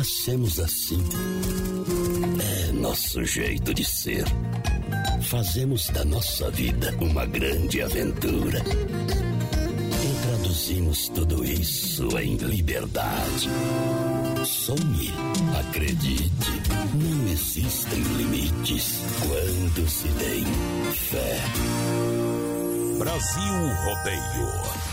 [0.00, 0.98] Nascemos assim.
[2.40, 4.24] É nosso jeito de ser.
[5.24, 8.60] Fazemos da nossa vida uma grande aventura.
[10.02, 13.50] E traduzimos tudo isso em liberdade.
[14.46, 15.12] Sonhe,
[15.68, 16.50] acredite,
[16.94, 20.44] não existem limites quando se tem
[20.94, 21.36] fé.
[22.98, 23.52] Brasil
[23.84, 24.89] Rodeio.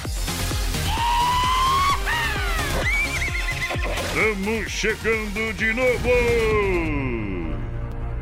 [4.17, 6.09] Estamos chegando de novo!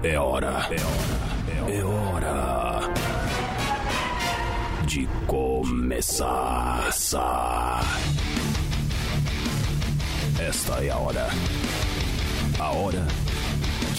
[0.03, 2.81] É hora, é hora, é hora
[4.85, 6.89] de começar.
[10.37, 11.29] Esta é a hora.
[12.59, 13.07] A hora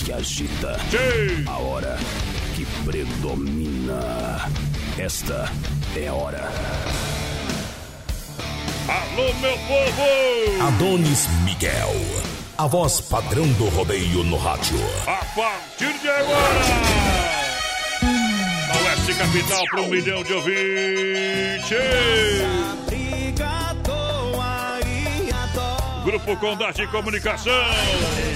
[0.05, 0.79] que agita.
[0.91, 1.47] Sim.
[1.47, 1.97] A hora
[2.55, 4.51] que predomina.
[4.99, 5.51] Esta
[5.97, 6.47] é a hora.
[8.89, 10.63] Alô, meu povo!
[10.69, 11.91] Adonis Miguel.
[12.57, 14.79] A voz padrão do rodeio no rádio.
[15.09, 16.61] A partir de agora!
[18.85, 21.77] Oeste Capital para um milhão de ouvintes!
[26.05, 27.53] Grupo Condade Comunicação.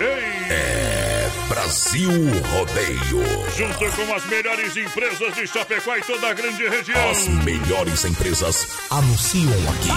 [0.00, 0.80] Ei!
[1.48, 2.10] Brasil
[2.52, 3.22] Rodeio.
[3.56, 7.10] Junto com as melhores empresas de Chapecó e toda a grande região.
[7.10, 9.90] As melhores empresas anunciam aqui.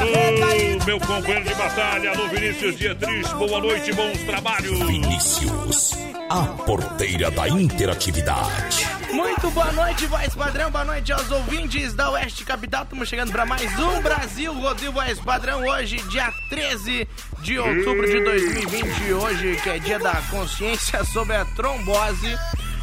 [0.00, 4.78] Alô, meu companheiro de batalha, alô Vinícius Dietrich, boa noite, bons trabalhos.
[4.86, 5.92] Vinícius,
[6.28, 8.99] a porteira da interatividade.
[9.12, 10.70] Muito boa noite, voz padrão.
[10.70, 12.84] Boa noite aos ouvintes da Oeste Capital.
[12.84, 15.66] Estamos chegando para mais um Brasil Rodeio Voz Padrão.
[15.66, 17.08] Hoje, dia 13
[17.40, 19.12] de outubro de 2020.
[19.14, 22.38] Hoje, que é dia da consciência sobre a trombose.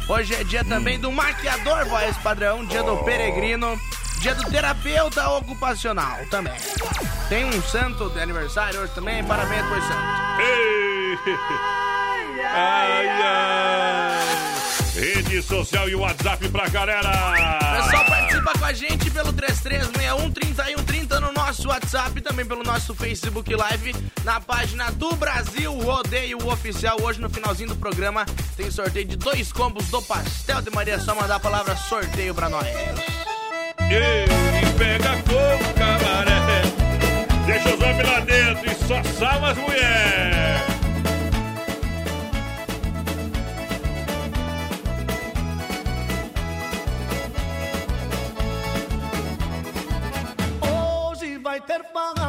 [0.08, 3.78] Hoje é dia também do maquiador voz padrão, dia do peregrino,
[4.20, 6.56] dia do terapeuta ocupacional também.
[7.28, 10.40] Tem um santo de aniversário hoje também, parabéns por santo.
[10.40, 11.18] Ei!
[12.50, 14.17] Ai, ai!
[15.38, 17.10] Rede social e WhatsApp pra galera!
[17.76, 23.94] Pessoal, participa com a gente pelo 3361-3130 no nosso WhatsApp, também pelo nosso Facebook Live,
[24.24, 26.96] na página do Brasil Rodeio Oficial.
[27.00, 28.26] Hoje, no finalzinho do programa,
[28.56, 30.94] tem sorteio de dois combos do Pastel de Maria.
[30.94, 32.66] É só mandar a palavra sorteio pra nós.
[32.66, 34.26] Ei,
[34.76, 36.62] pega fogo, cabaré!
[37.46, 40.77] Deixa os homens lá dentro e só salva as mulheres!
[51.68, 52.27] Ter farra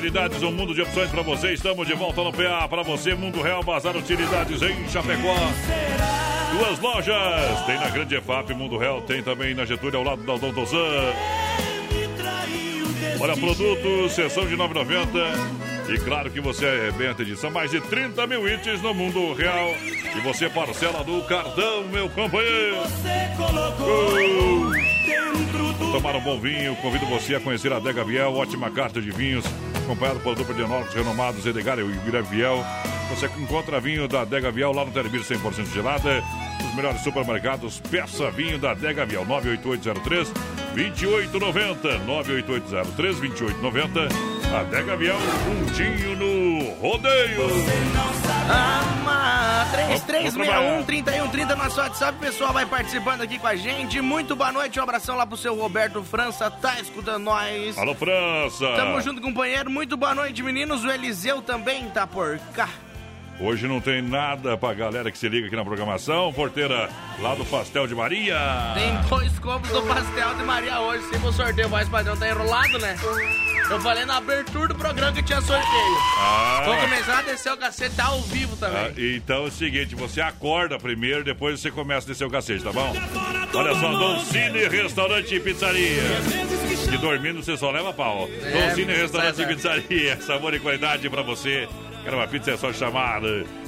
[0.00, 1.52] Utilidades, um mundo de opções para você.
[1.52, 5.36] Estamos de volta no PA para você, Mundo Real Bazar Utilidades em Chapecó.
[6.56, 10.32] Duas lojas, tem na Grande EFAP, Mundo Real, tem também na Getúlio ao lado da
[10.32, 11.12] Aldão Tozan.
[13.20, 15.94] Olha, produto, sessão de 9,90.
[15.94, 17.36] E claro que você é bem atendido.
[17.36, 19.68] São mais de 30 mil itens no mundo real.
[20.16, 22.78] E você parcela do cartão, meu companheiro.
[23.80, 24.59] Uh!
[25.92, 29.44] Tomar um bom vinho, convido você a conhecer a Adega Viel, ótima carta de vinhos,
[29.76, 32.64] acompanhado por dupla de nortes renomados Edgar e Ibira Viel.
[33.10, 36.22] Você encontra vinho da Adega Viel lá no Telebir 100% gelada.
[36.64, 40.32] Os melhores supermercados, peça vinho da Adega Viel, 98803
[40.74, 45.14] 2890 98803 2890 Adega Viel,
[45.44, 47.42] juntinho no rodeio.
[48.50, 49.64] Ama
[50.86, 54.00] 3361-3130 nosso WhatsApp, o pessoal vai participando aqui com a gente.
[54.00, 57.78] Muito boa noite, um abração lá pro seu Roberto França, tá escutando nós.
[57.78, 58.66] Alô, França.
[58.76, 59.70] Tamo junto, companheiro.
[59.70, 60.84] Muito boa noite, meninos.
[60.84, 62.68] O Eliseu também tá por cá.
[63.38, 66.30] Hoje não tem nada pra galera que se liga aqui na programação.
[66.32, 68.36] Porteira lá do Pastel de Maria.
[68.74, 71.04] Tem dois combos do Pastel de Maria hoje.
[71.04, 72.96] Se o sorteio mais padrão tá enrolado, né?
[73.68, 75.96] Eu falei na abertura do programa que tinha sorteio.
[76.18, 76.62] Ah.
[76.64, 78.76] Vou começar a descer o cacete, tá ao vivo também.
[78.78, 82.64] Ah, então é o seguinte, você acorda primeiro, depois você começa a descer o cacete,
[82.64, 82.94] tá bom?
[83.52, 86.02] Olha só, Don Cine Restaurante e Pizzaria.
[86.92, 88.28] E dormindo você só leva pau.
[88.42, 89.46] É, Don Cine Restaurante e.
[89.46, 90.20] Pizzaria.
[90.20, 91.68] Sabor e qualidade pra você.
[92.02, 93.20] Quer uma pizza é só chamar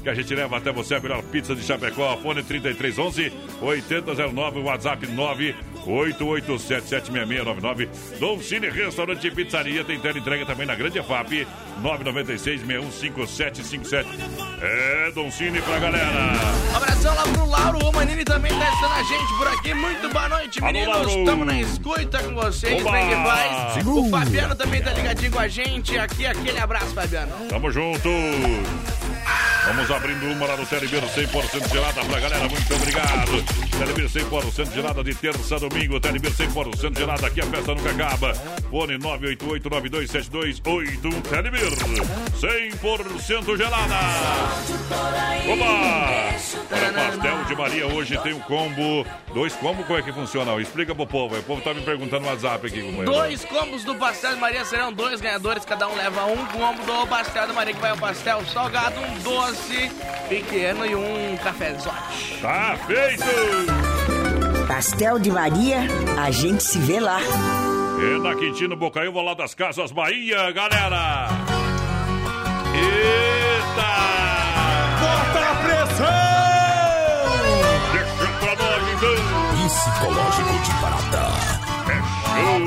[0.02, 2.16] que a gente leva até você a melhor pizza de Chapecó.
[2.16, 5.06] Fone 3311 8009, WhatsApp
[5.86, 7.88] 988776699.
[8.18, 11.46] Dom Cine Restaurante e Pizzaria tem tela entrega também na Grande EFAP
[11.82, 14.06] 996615757.
[14.60, 16.32] É Dom Cine pra galera.
[16.72, 19.74] Um abração lá pro Lauro Romanini também tá estando a gente por aqui.
[19.74, 21.14] Muito boa noite, meninos.
[21.14, 22.80] Estamos na escuta com vocês.
[22.80, 22.92] Oba.
[22.92, 23.86] Bem que faz.
[23.86, 25.98] O Fabiano também tá ligadinho com a gente.
[25.98, 27.32] Aqui, aquele abraço, Fabiano.
[27.48, 28.08] Tamo junto.
[29.64, 32.48] Vamos abrindo uma lá no Telebir 100% gelada pra galera.
[32.48, 33.44] Muito obrigado.
[33.78, 36.00] Telebir 100% gelada de terça a domingo.
[36.00, 37.26] Telebir 100% gelada.
[37.28, 38.34] Aqui a festa nunca acaba.
[38.70, 41.22] Fone 988-927281.
[41.22, 41.70] Telebir
[42.40, 43.94] 100% gelada.
[45.48, 46.32] Oba!
[46.72, 49.06] Olha, pastel de Maria hoje tem um combo.
[49.32, 50.60] Dois combos, como é que funciona?
[50.60, 51.38] Explica pro povo.
[51.38, 52.82] O povo tá me perguntando no WhatsApp aqui.
[52.82, 53.04] Como é.
[53.04, 55.64] Dois combos do Pastel de Maria serão dois ganhadores.
[55.64, 59.11] Cada um leva um combo do Pastel de Maria, que vai um pastel salgado, um
[59.20, 59.90] doce
[60.28, 62.38] pequeno e um cafezote.
[62.40, 63.24] Tá feito!
[64.66, 65.80] Pastel de Maria,
[66.22, 67.20] a gente se vê lá.
[67.20, 71.28] E na Quintino Bocaiúva, lá das Casas Bahia, galera!
[72.74, 73.92] Eita!
[75.00, 76.06] Bota a pressão!
[77.92, 79.16] Deixa pra nós, então!
[79.68, 81.24] Psicológico de barata.
[81.88, 82.58] É show!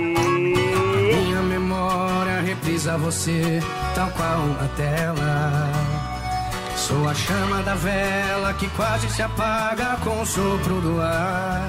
[1.23, 3.59] Minha memória reprisa você,
[3.95, 5.94] tal qual uma tela.
[6.87, 11.67] Sou a chama da vela que quase se apaga com o sopro do ar.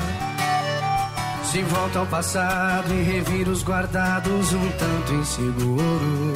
[1.42, 6.34] Se volta ao passado e revira os guardados um tanto inseguro.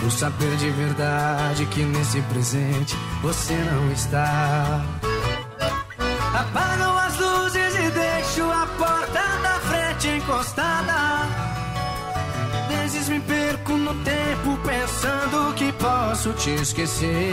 [0.00, 4.82] Por saber de verdade que nesse presente você não está.
[16.18, 17.32] Posso te esquecer.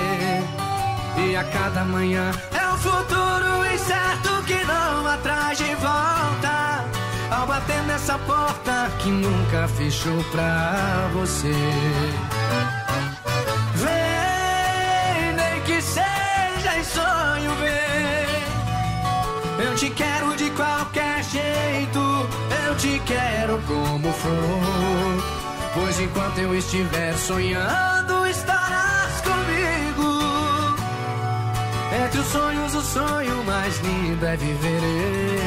[1.18, 6.86] E a cada manhã é um futuro incerto que não atrás de volta.
[7.32, 11.52] Ao bater nessa porta que nunca fechou pra você.
[13.74, 18.46] Vem, nem que seja em sonho, vem.
[19.66, 22.30] Eu te quero de qualquer jeito,
[22.68, 25.24] eu te quero como for.
[25.74, 28.65] Pois enquanto eu estiver sonhando, estarás
[32.06, 34.80] Entre os sonhos, o sonho mais lindo é viver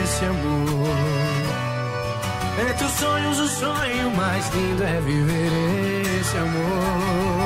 [0.02, 0.88] esse amor.
[2.68, 7.37] Entre os sonhos, o sonho mais lindo é viver esse amor.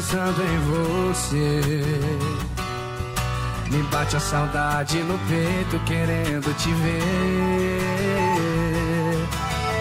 [0.00, 1.60] Pensando em você.
[3.70, 7.80] Me bate a saudade no peito querendo te ver.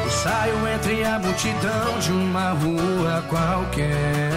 [0.05, 4.31] O saio entre a multidão de uma rua qualquer.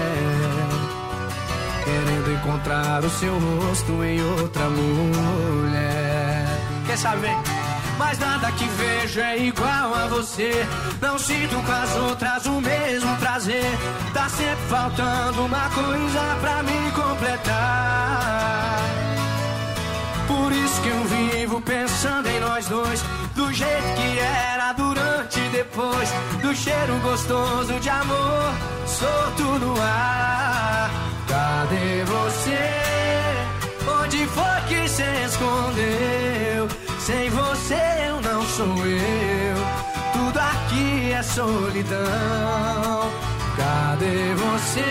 [1.84, 6.46] Querendo encontrar o seu rosto em outra mulher.
[6.86, 7.51] Quer saber?
[7.98, 10.66] Mas nada que vejo é igual a você.
[11.00, 13.78] Não sinto com as outras o mesmo prazer.
[14.12, 18.78] Tá sempre faltando uma coisa pra me completar.
[20.26, 23.02] Por isso que eu vivo pensando em nós dois.
[23.34, 26.08] Do jeito que era durante e depois.
[26.40, 28.52] Do cheiro gostoso de amor.
[28.86, 30.90] Solto no ar.
[31.28, 32.82] Cadê você?
[34.02, 36.81] Onde foi que se escondeu?
[37.04, 39.56] Sem você eu não sou eu.
[40.12, 43.10] Tudo aqui é solidão.
[43.56, 44.84] Cadê você?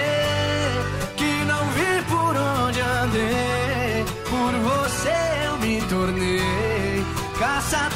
[1.15, 4.03] Que não vi por onde andei.
[4.29, 5.13] Por você
[5.45, 7.05] eu me tornei
[7.39, 7.95] caçador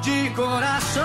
[0.00, 1.02] de coração.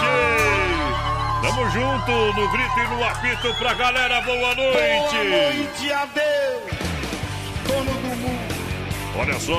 [0.00, 1.46] Tchê!
[1.46, 4.20] Tamo junto no grito e no apito pra galera.
[4.22, 4.80] Boa noite!
[4.80, 6.81] Boa noite, adeus.
[9.14, 9.58] Olha só,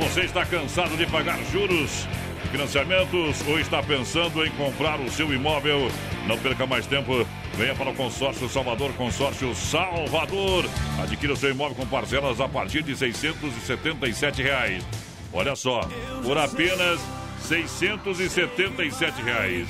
[0.00, 2.06] você está cansado de pagar juros,
[2.50, 5.88] financiamentos ou está pensando em comprar o seu imóvel?
[6.26, 7.24] Não perca mais tempo.
[7.54, 10.64] Venha para o Consórcio Salvador, Consórcio Salvador.
[11.00, 14.84] Adquira seu imóvel com parcelas a partir de 677 reais.
[15.32, 15.80] Olha só,
[16.24, 17.00] por apenas
[17.42, 19.68] 677 reais.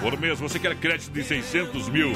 [0.00, 2.12] Por mês, você quer crédito de 600 mil.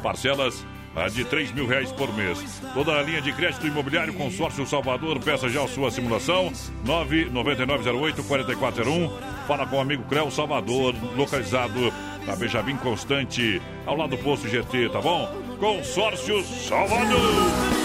[0.00, 0.64] Parcelas
[0.94, 2.62] a de 3 mil reais por mês.
[2.72, 5.18] Toda a linha de crédito imobiliário Consórcio Salvador.
[5.20, 6.52] Peça já a sua simulação.
[6.86, 9.10] 99908-4401.
[9.46, 11.92] Fala com o amigo Creu Salvador, localizado
[12.26, 15.28] na Benjamin Constante, ao lado do posto GT, tá bom?
[15.58, 17.83] Consórcio Salvador.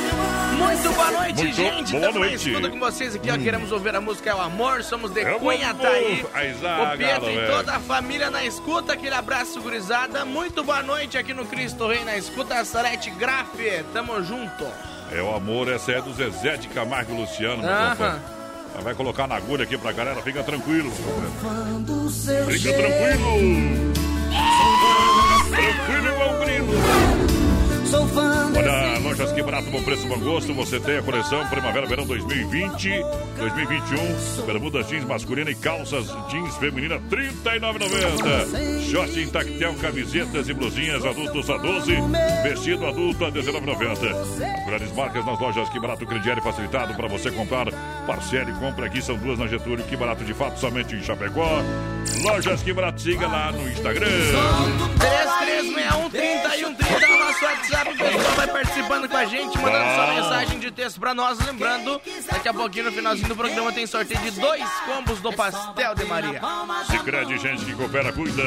[0.60, 1.92] Muito boa noite, Muito gente.
[1.92, 2.50] boa Tamo na noite.
[2.50, 3.38] escuta com vocês aqui, ó.
[3.38, 4.84] Queremos ouvir a música É o Amor.
[4.84, 5.82] Somos de É Cunha amor.
[5.82, 6.26] Taí.
[6.34, 7.48] Aí, O zaga, Pietro e velho.
[7.56, 8.94] toda a família na escuta.
[8.94, 10.26] Aquele abraço, gurizada.
[10.26, 12.64] Muito boa noite aqui no Cristo Rei na escuta.
[12.66, 13.84] Salete Grafe.
[13.94, 14.66] Tamo junto.
[15.12, 17.72] É o amor, essa é do Zezé de Camargo e Luciano, meu.
[17.72, 18.20] Ela
[18.84, 20.92] Vai colocar na agulha aqui pra galera, fica tranquilo.
[20.92, 23.94] Fica tranquilo.
[25.50, 27.29] Tranquilo igual grilo.
[27.90, 30.54] Sou fã Olha, lojas que barato, bom preço, bom gosto.
[30.54, 32.90] Você tem a coleção Primavera-Verão 2020,
[33.38, 34.46] 2021.
[34.46, 37.02] Bermudas jeans masculina e calças jeans feminina R$
[37.42, 38.92] 39,90.
[38.92, 41.96] Short em tactel, camisetas e blusinhas adultos a 12.
[42.44, 44.66] Vestido adulto a R$ 19,90.
[44.66, 47.72] Grandes marcas nas lojas que barato, crediário facilitado para você comprar.
[48.06, 49.86] Parcele, compra aqui, são duas na Getúlio.
[49.86, 51.62] Que barato de fato, somente em Chapecó.
[52.24, 54.08] Lojas que barato, siga lá no Instagram.
[56.12, 57.79] 3361-3130 no nosso WhatsApp.
[57.82, 61.40] O pessoal vai participando com a gente, mandando sua mensagem de texto pra nós.
[61.40, 65.96] Lembrando, daqui a pouquinho no finalzinho do programa tem sorteio de dois combos do Pastel
[65.96, 66.42] de Maria.
[66.90, 68.44] Sicredi gente que coopera, cuida.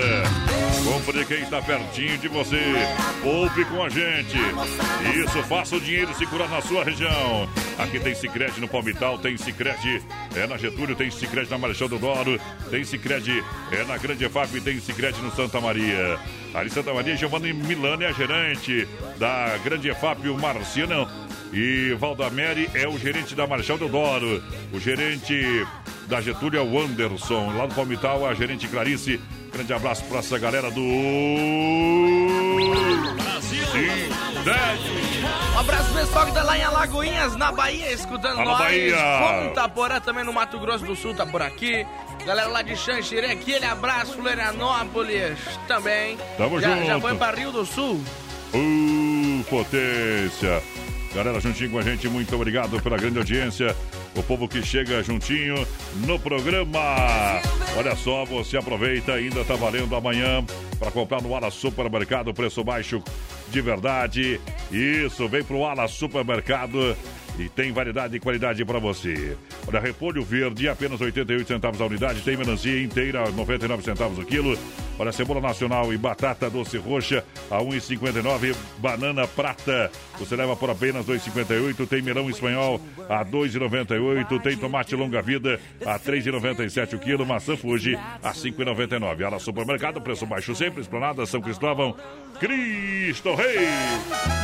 [0.84, 2.60] Compre quem está pertinho de você.
[3.22, 4.36] Poupe com a gente.
[5.14, 7.48] Isso, faça o dinheiro circular na sua região.
[7.78, 10.02] Aqui tem Sicredi no Palmital, tem Sicredi
[10.36, 12.38] é na Getúlio, tem Sicredi na Marechal do Douro,
[12.70, 16.18] tem Sicredi é na Grande EFAP, tem Sicredi no Santa Maria.
[16.54, 18.86] Ali Santa Maria, Giovanni Milani é a gerente
[19.22, 21.08] da Grande EFAP, o Marciano.
[21.52, 24.42] E Valdamere é o gerente da Marechal do Douro.
[24.72, 25.64] O gerente
[26.08, 27.56] da Getúlio é o Anderson.
[27.56, 29.20] Lá no Palmital, a gerente Clarice.
[29.52, 30.82] Grande abraço para essa galera do.
[34.42, 34.88] Brasil!
[35.54, 38.58] Um abraço pessoal que tá lá em Alagoinhas, na Bahia, escutando Fala, nós.
[38.58, 38.96] Bahia!
[39.44, 41.86] Ponta Porã também no Mato Grosso do Sul, tá por aqui.
[42.26, 45.38] Galera lá de Xanxerê, aquele abraço, Florianópolis
[45.68, 46.18] também.
[46.36, 46.86] Tamo já, junto.
[46.86, 48.02] Já foi pra Rio do Sul.
[48.54, 49.01] Uh,
[49.44, 50.62] potência!
[51.14, 53.76] Galera, juntinho com a gente, muito obrigado pela grande audiência.
[54.16, 55.66] O povo que chega juntinho
[56.06, 57.40] no programa.
[57.76, 60.42] Olha só, você aproveita, ainda tá valendo amanhã
[60.78, 63.02] para comprar no Ala Supermercado, preço baixo
[63.50, 64.40] de verdade.
[64.70, 66.96] Isso, vem pro Ala Supermercado
[67.38, 69.36] e tem variedade e qualidade para você.
[69.66, 72.22] Olha, repolho verde, apenas 88 centavos a unidade.
[72.22, 74.58] Tem melancia inteira, 99 centavos o quilo.
[74.98, 78.54] Olha, cebola nacional e batata doce roxa a 1,59.
[78.78, 81.88] Banana prata, você leva por apenas 2,58.
[81.88, 84.42] Tem melão espanhol a 2,98.
[84.42, 87.24] Tem tomate longa vida a 3,97 o quilo.
[87.24, 89.24] Maçã Fuji a 5,99.
[89.24, 90.82] Ala Supermercado, preço baixo sempre.
[90.82, 91.96] Esplanada São Cristóvão,
[92.38, 93.68] Cristo Rei.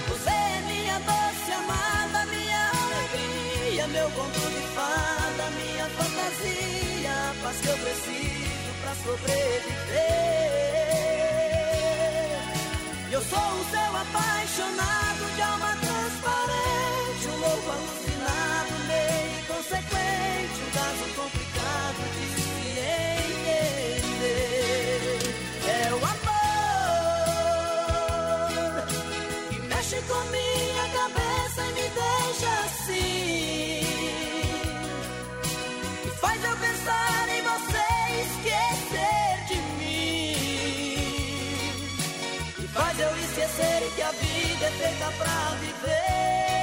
[0.08, 7.68] Você é minha doce amada, minha alegria, meu conto de fada, minha fantasia, paz que
[7.68, 8.39] eu preciso
[8.90, 9.70] pra sobreviver.
[13.12, 17.99] Eu sou o seu apaixonado de alma transparente, um louco alucinado,
[44.64, 46.59] é feita pra viver.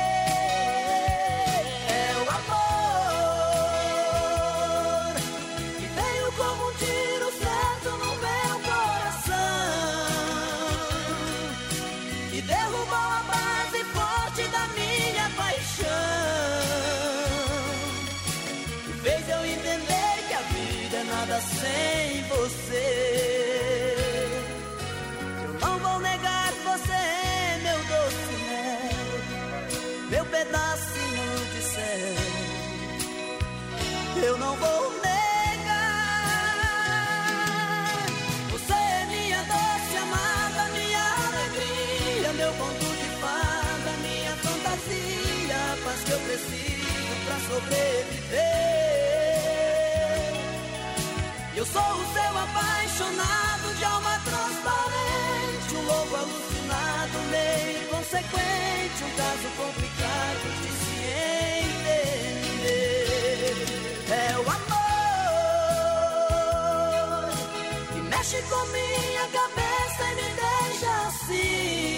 [46.37, 48.37] Preciso pra sobreviver.
[51.55, 59.49] Eu sou o seu apaixonado de alma transparente, um louco alucinado, meio inconsequente, um caso
[59.57, 60.95] complicado de se
[62.53, 62.85] entender.
[64.11, 64.77] É o amor
[67.93, 71.96] que mexe com minha cabeça e me deixa assim.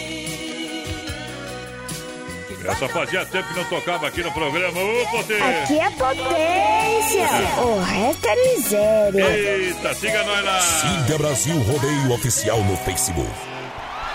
[2.72, 4.80] Essa fazia tempo que não tocava aqui no programa.
[4.80, 5.64] Ô, potência!
[5.64, 7.28] Aqui é potência.
[7.64, 9.26] O resto é miséria.
[9.26, 10.60] Eita, siga nós lá!
[10.62, 13.32] Siga Brasil Rodeio Oficial no Facebook.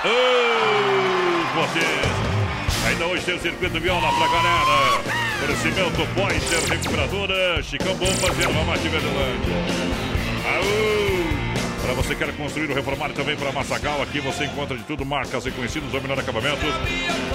[0.04, 2.34] Ô, vocês!
[2.86, 5.00] Ainda hoje tem o circuito viola pra galera.
[5.36, 9.54] Oferecimento Pointer Recuperadora, Chicão Bombas e Erva Mate Verdelândia.
[10.54, 11.03] Aú!
[11.84, 15.04] Para você que quer construir ou reformar também para Massacal, aqui você encontra de tudo,
[15.04, 16.64] marcas reconhecidas, o melhor acabamento.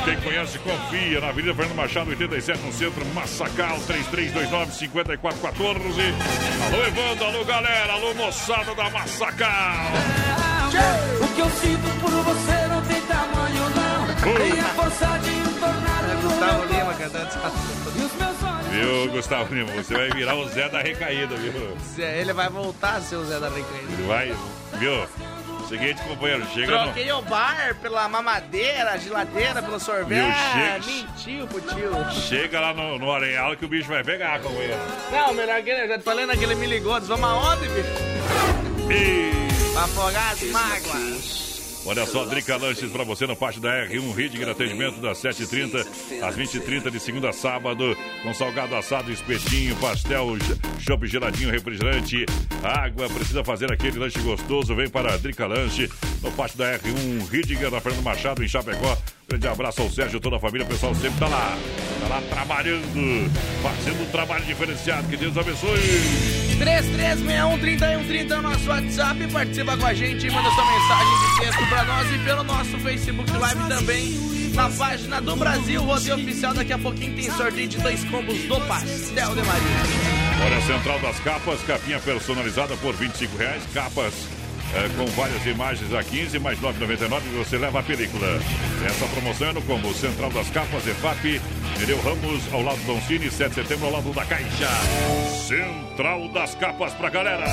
[0.04, 1.22] Quem conhece, confia.
[1.22, 6.16] Na Avenida Fernando Machado, 87, no centro, Massacal, 3329-5414.
[6.66, 9.92] Alô, Evandro, alô, galera, alô, moçada da Massacal.
[11.22, 14.08] O que eu sinto por você não tem tamanho, não.
[14.36, 17.30] Tem a força de um tornado Gustavo Lima cantando
[17.96, 18.39] E os meus.
[18.72, 19.72] Viu, Gustavo Lima?
[19.74, 21.78] Você vai virar o Zé da recaída, viu?
[21.96, 23.92] Zé, Ele vai voltar a ser o Zé da Recaída.
[23.94, 24.36] Ele vai,
[24.74, 25.08] viu?
[25.68, 26.84] Seguinte, companheiro, chega no...
[26.86, 30.08] Troquei o bar pela mamadeira, a geladeira pelo sorvete.
[30.18, 32.12] Meu, Ah, chega- mentiu pro tio.
[32.12, 34.80] Chega lá no, no areal que o bicho vai pegar, companheiro.
[35.12, 35.88] Não, melhor que ele.
[35.88, 37.00] Já tô lendo aquele me ligou.
[37.00, 37.90] Diz, Vamos aonde, bicho?
[38.92, 39.72] E...
[39.74, 41.49] Pra afogar as mágoas.
[41.86, 45.88] Olha só, Drica Lanches pra você no pátio da R1 Ridger, atendimento das 7h30
[46.22, 50.38] às 20h30 de segunda a sábado, com salgado assado, espetinho, pastel,
[50.80, 52.26] chopp geladinho, refrigerante,
[52.62, 53.10] água.
[53.10, 54.76] Precisa fazer aquele lanche gostoso?
[54.76, 55.90] Vem para a Drica Lanche
[56.22, 58.98] no pátio da R1 Ridger, na Fernando Machado, em Chapecó.
[59.30, 60.66] Grande abraço ao Sérgio e toda a família.
[60.66, 61.56] O pessoal sempre tá lá.
[62.02, 65.08] Tá lá trabalhando, fazendo um trabalho diferenciado.
[65.08, 65.80] Que Deus abençoe.
[66.58, 69.28] 3361-3130 é o nosso WhatsApp.
[69.32, 73.32] Participa com a gente, manda sua mensagem de texto pra nós e pelo nosso Facebook
[73.32, 74.30] Live também.
[74.56, 76.56] Na página do Brasil, rodeio oficial.
[76.56, 80.44] Daqui a pouquinho tem sorteio de dois combos do Pastel de Maria.
[80.44, 83.62] Olha a Central das Capas, capinha personalizada por 25 reais.
[83.76, 84.39] Capas
[84.76, 88.28] é, com várias imagens a 15, mais 9,99 e você leva a película.
[88.86, 91.42] Essa promoção é no combo Central das Capas, EFAP,
[91.80, 94.68] Nereu Ramos, ao lado do Doncini, 7 de setembro, ao lado da Caixa.
[95.48, 97.46] Central das Capas pra galera.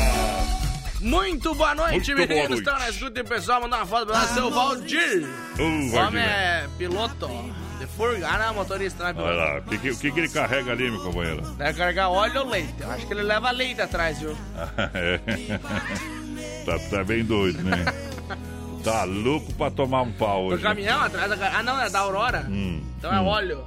[1.00, 2.48] Muito boa noite, Muito boa meninos.
[2.48, 2.61] noite.
[2.62, 5.26] Estão na escuta e pessoal, mandar uma foto pra lá, seu Valdir.
[5.59, 6.20] Ô, O homem Valdir.
[6.20, 7.29] é piloto
[7.79, 8.26] de furga.
[8.29, 9.31] Ah, não, motorista, não é piloto.
[9.33, 11.42] Olha lá, o que, que que ele carrega ali, meu companheiro?
[11.52, 12.74] Deve carregar óleo ou leite.
[12.81, 14.37] Eu acho que ele leva leite atrás, viu?
[14.94, 15.20] É.
[16.66, 17.85] tá, tá bem doido, né?
[18.85, 20.62] Tá louco pra tomar um pau O hoje.
[20.62, 21.59] caminhão atrás da...
[21.59, 22.46] Ah, não, é da Aurora.
[22.48, 23.64] Hum, Então é óleo.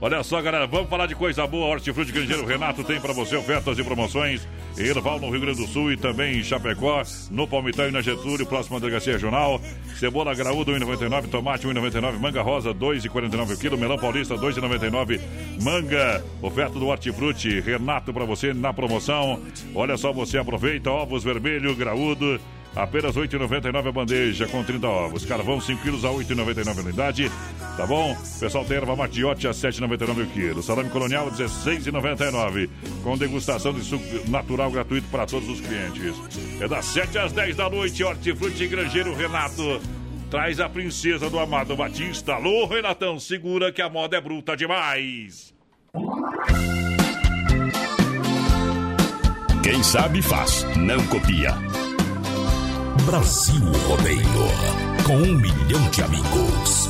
[0.00, 1.68] Olha só, galera, vamos falar de coisa boa.
[1.68, 5.92] Hortifruti Grangeiro Renato tem para você ofertas e promoções Erval, no Rio Grande do Sul
[5.92, 9.60] e também em Chapecó, no Palmitão e na Getúlio, próxima delegacia regional.
[9.96, 15.20] Cebola graúda 1,99, tomate 1,99, manga rosa 2,49 o quilo, melão paulista 2,99,
[15.62, 19.40] manga, oferta do Hortifruti Renato para você na promoção.
[19.74, 22.40] Olha só, você aproveita ovos vermelho graúdo
[22.76, 25.24] Apenas R$ 8,99 a bandeja com 30 ovos.
[25.24, 27.32] Carvão 5 quilos a R$ 8,99 a unidade.
[27.76, 28.16] Tá bom?
[28.40, 30.62] Pessoal tem erva matiote a R$ 7,99 o quilo.
[30.62, 32.68] Salame colonial R$ 16,99.
[33.02, 36.14] Com degustação de suco natural gratuito para todos os clientes.
[36.60, 38.02] É das 7 às 10 da noite.
[38.02, 39.80] Hortifruti Grangeiro Renato.
[40.30, 42.34] Traz a princesa do Amado Batista.
[42.34, 45.54] Alô, Renatão, segura que a moda é bruta demais.
[49.62, 51.54] Quem sabe faz, não copia.
[53.04, 54.24] Brasil Rodeio.
[55.06, 56.88] Com um milhão de amigos.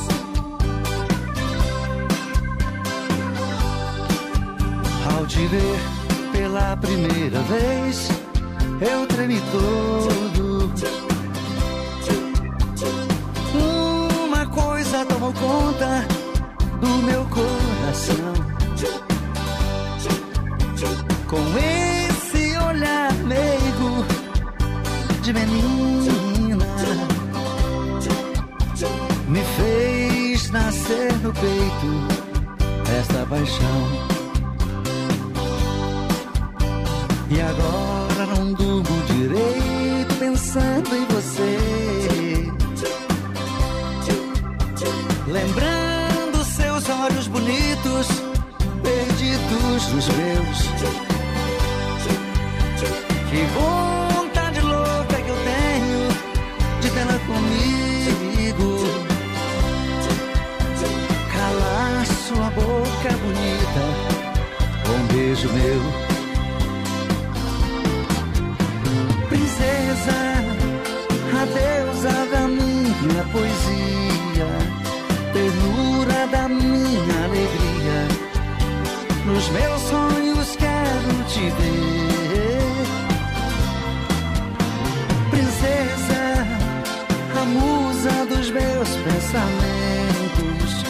[5.13, 5.79] Ao te ver
[6.31, 8.09] pela primeira vez,
[8.81, 10.71] eu tremi todo.
[14.25, 16.05] Uma coisa tomou conta
[16.79, 18.33] do meu coração.
[21.27, 24.05] Com esse olhar meigo
[25.21, 26.04] de menina,
[31.45, 31.91] peito
[32.99, 33.81] esta paixão.
[37.29, 41.57] E agora não durmo direito pensando em você.
[45.27, 48.07] Lembrando seus olhos bonitos,
[48.81, 50.59] perdidos nos meus.
[53.29, 57.64] Que vontade louca que eu tenho de tê-la comigo.
[63.05, 63.83] Boca bonita
[64.89, 65.81] um beijo meu.
[69.29, 70.19] princesa,
[71.33, 74.49] a deusa da minha poesia,
[75.33, 78.07] ternura da minha alegria.
[79.25, 82.61] Nos meus sonhos quero te ver,
[85.31, 86.47] princesa,
[87.39, 90.85] a musa dos meus pensamentos.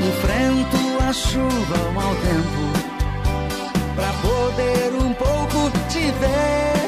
[0.00, 0.79] Enfrento
[1.12, 2.70] chuva, o mau tempo,
[3.96, 6.79] pra poder um pouco te ver.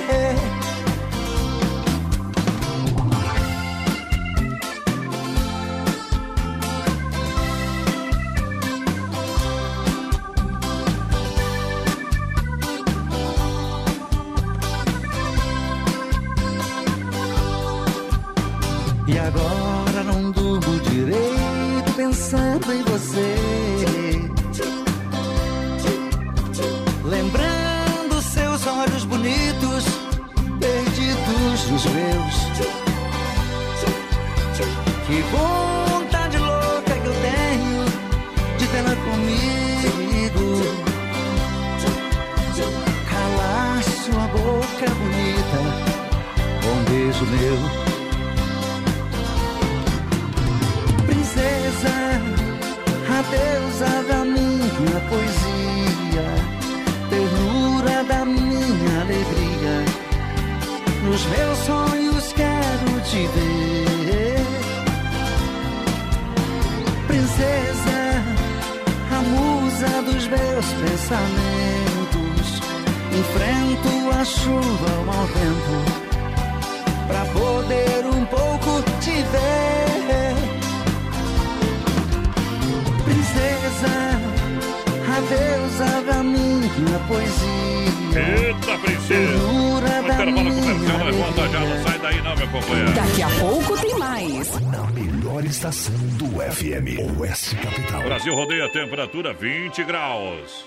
[99.12, 100.64] Temperatura 20 graus.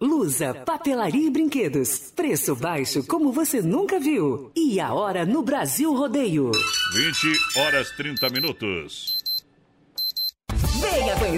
[0.00, 2.12] Lusa, papelaria e brinquedos.
[2.14, 4.50] Preço baixo como você nunca viu.
[4.54, 6.50] E a hora no Brasil Rodeio.
[6.94, 9.19] 20 horas 30 minutos.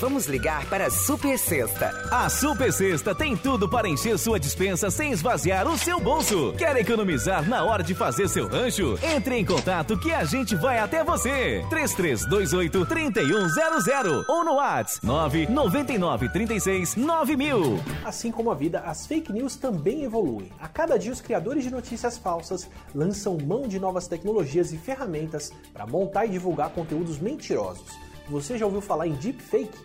[0.00, 1.90] Vamos ligar para a Super Sexta.
[2.08, 6.54] A Super Sexta tem tudo para encher sua dispensa sem esvaziar o seu bolso.
[6.56, 8.96] Quer economizar na hora de fazer seu rancho?
[9.02, 11.64] Entre em contato que a gente vai até você.
[11.68, 17.80] 3328 3100 ou no WhatsApp 999 36 9000.
[18.04, 20.52] Assim como a vida, as fake news também evoluem.
[20.60, 25.50] A cada dia, os criadores de notícias falsas lançam mão de novas tecnologias e ferramentas
[25.72, 28.07] para montar e divulgar conteúdos mentirosos.
[28.30, 29.78] Você já ouviu falar em deepfake?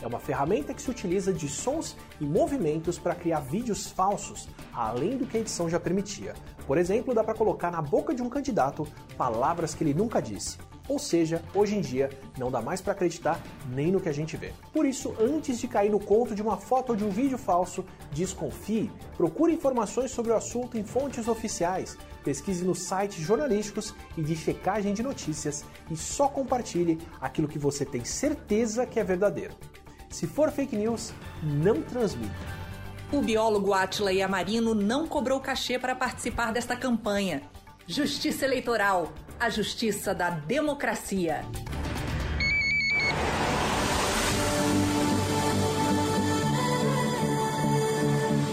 [0.00, 5.18] É uma ferramenta que se utiliza de sons e movimentos para criar vídeos falsos, além
[5.18, 6.32] do que a edição já permitia.
[6.66, 10.56] Por exemplo, dá para colocar na boca de um candidato palavras que ele nunca disse.
[10.88, 12.08] Ou seja, hoje em dia
[12.38, 14.52] não dá mais para acreditar nem no que a gente vê.
[14.72, 17.84] Por isso, antes de cair no conto de uma foto ou de um vídeo falso,
[18.12, 24.36] desconfie, procure informações sobre o assunto em fontes oficiais, pesquise nos sites jornalísticos e de
[24.36, 29.54] checagem de notícias e só compartilhe aquilo que você tem certeza que é verdadeiro.
[30.08, 32.34] Se for fake news, não transmita.
[33.12, 37.42] O biólogo Atila Yamarino não cobrou cachê para participar desta campanha.
[37.86, 41.44] Justiça Eleitoral, a justiça da democracia.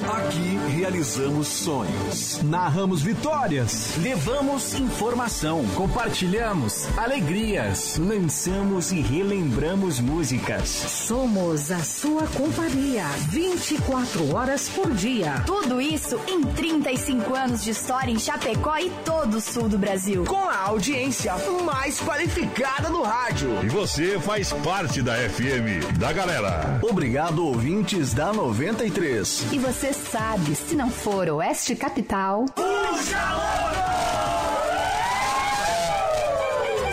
[0.07, 10.69] Aqui realizamos sonhos, narramos vitórias, levamos informação, compartilhamos alegrias, lançamos e relembramos músicas.
[10.69, 15.43] Somos a sua companhia 24 horas por dia.
[15.45, 20.23] Tudo isso em 35 anos de história em Chapecó e todo o sul do Brasil.
[20.23, 23.49] Com a audiência mais qualificada do rádio.
[23.61, 26.79] E você faz parte da FM, da galera.
[26.81, 29.47] Obrigado, ouvintes da 93.
[29.51, 32.45] E você sabe, se não for Oeste Capital.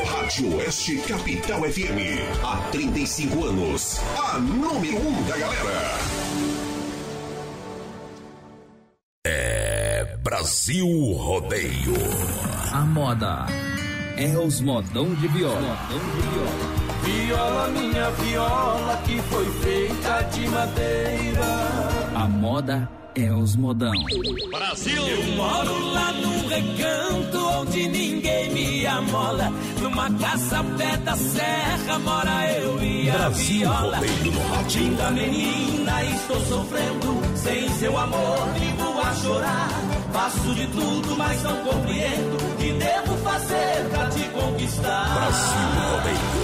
[0.06, 1.98] Rádio Oeste Capital FM.
[2.42, 4.00] Há 35 anos.
[4.18, 5.98] A número 1 um da galera.
[9.26, 11.94] É Brasil Rodeio.
[12.72, 13.46] A moda
[14.16, 15.60] é os modão de viola.
[15.60, 16.73] Viola,
[17.68, 21.44] minha viola, que foi feita de madeira.
[22.14, 23.92] A moda é os modão.
[24.50, 25.06] Brasil!
[25.06, 29.52] Eu moro lá num recanto onde ninguém me amola.
[29.80, 34.00] Numa casa ao pé da serra mora eu e a Brasil viola.
[34.74, 37.36] Linda menina, estou sofrendo.
[37.36, 39.68] Sem seu amor, vivo a chorar.
[40.12, 42.36] Faço de tudo, mas não compreendo.
[42.36, 45.14] O que devo fazer pra te conquistar?
[45.14, 46.43] Brasil Rodeio.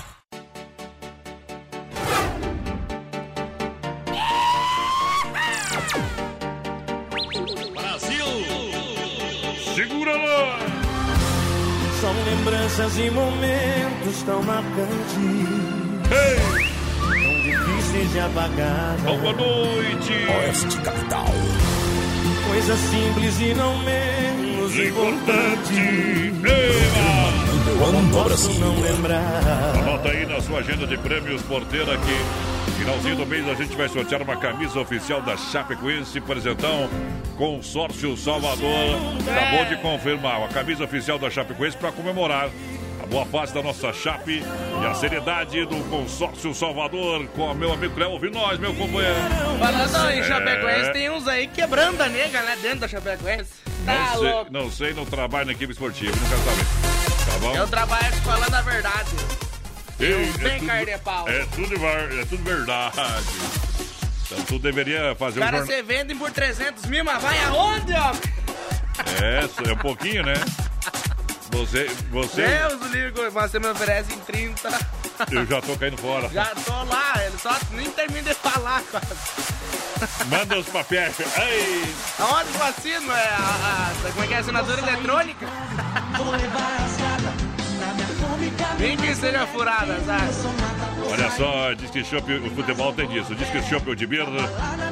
[12.81, 16.01] Lembranças e momentos tão marcantes.
[16.09, 18.97] Tão difíceis de apagar.
[19.03, 20.13] Boa noite!
[20.39, 21.25] Oeste Capital.
[22.47, 26.31] Coisa simples e não menos importante.
[26.31, 28.61] Número voando ao Brasil.
[29.79, 33.87] Anota aí na sua agenda de prêmios porteira que finalzinho do mês a gente vai
[33.89, 36.89] sortear uma camisa oficial da Chapecoense, presentão
[37.37, 38.95] Consórcio Salvador.
[39.29, 42.49] Acabou de confirmar a camisa oficial da Chapecoense para comemorar
[43.11, 44.41] boa fase da nossa Chape
[44.81, 48.11] e a seriedade do Consórcio Salvador com o meu amigo Cléo.
[48.11, 49.15] Ouve nós, meu companheiro.
[49.59, 50.23] Falando em É.
[50.23, 52.57] Chapecoense, tem uns aí quebrando a nega, né?
[52.61, 53.51] Dentro da Chapecoense.
[53.85, 54.51] Tá Não sei, louco.
[54.53, 57.25] não sei, não trabalho na equipe esportiva, não quero saber.
[57.31, 57.55] Tá bom?
[57.55, 59.09] Eu trabalho falando a verdade.
[59.99, 61.29] Ei, não tem tudo- carne de pau.
[61.29, 62.95] É tudo, é tudo verdade.
[64.25, 65.75] Então tu deveria fazer um Cara, jornal.
[65.75, 68.11] você vende por 300 mil, mas vai aonde, ó?
[69.21, 70.33] É, é um pouquinho, né?
[71.51, 74.69] Você, você, Deus do livro, você me oferece em 30.
[75.31, 76.29] eu já tô caindo fora.
[76.29, 79.05] Já tô lá, ele só nem termina de falar quase.
[80.29, 81.13] Manda os papéis.
[81.19, 81.93] Ei!
[82.19, 83.11] Aonde que eu assino?
[83.11, 85.45] É a, a- como é que é a assinatura eletrônica?
[88.79, 90.31] Nem que seja furada, sabe?
[91.11, 93.35] Olha só, diz que Shop, o futebol tem disso.
[93.35, 94.31] Diz que Shop de Birra,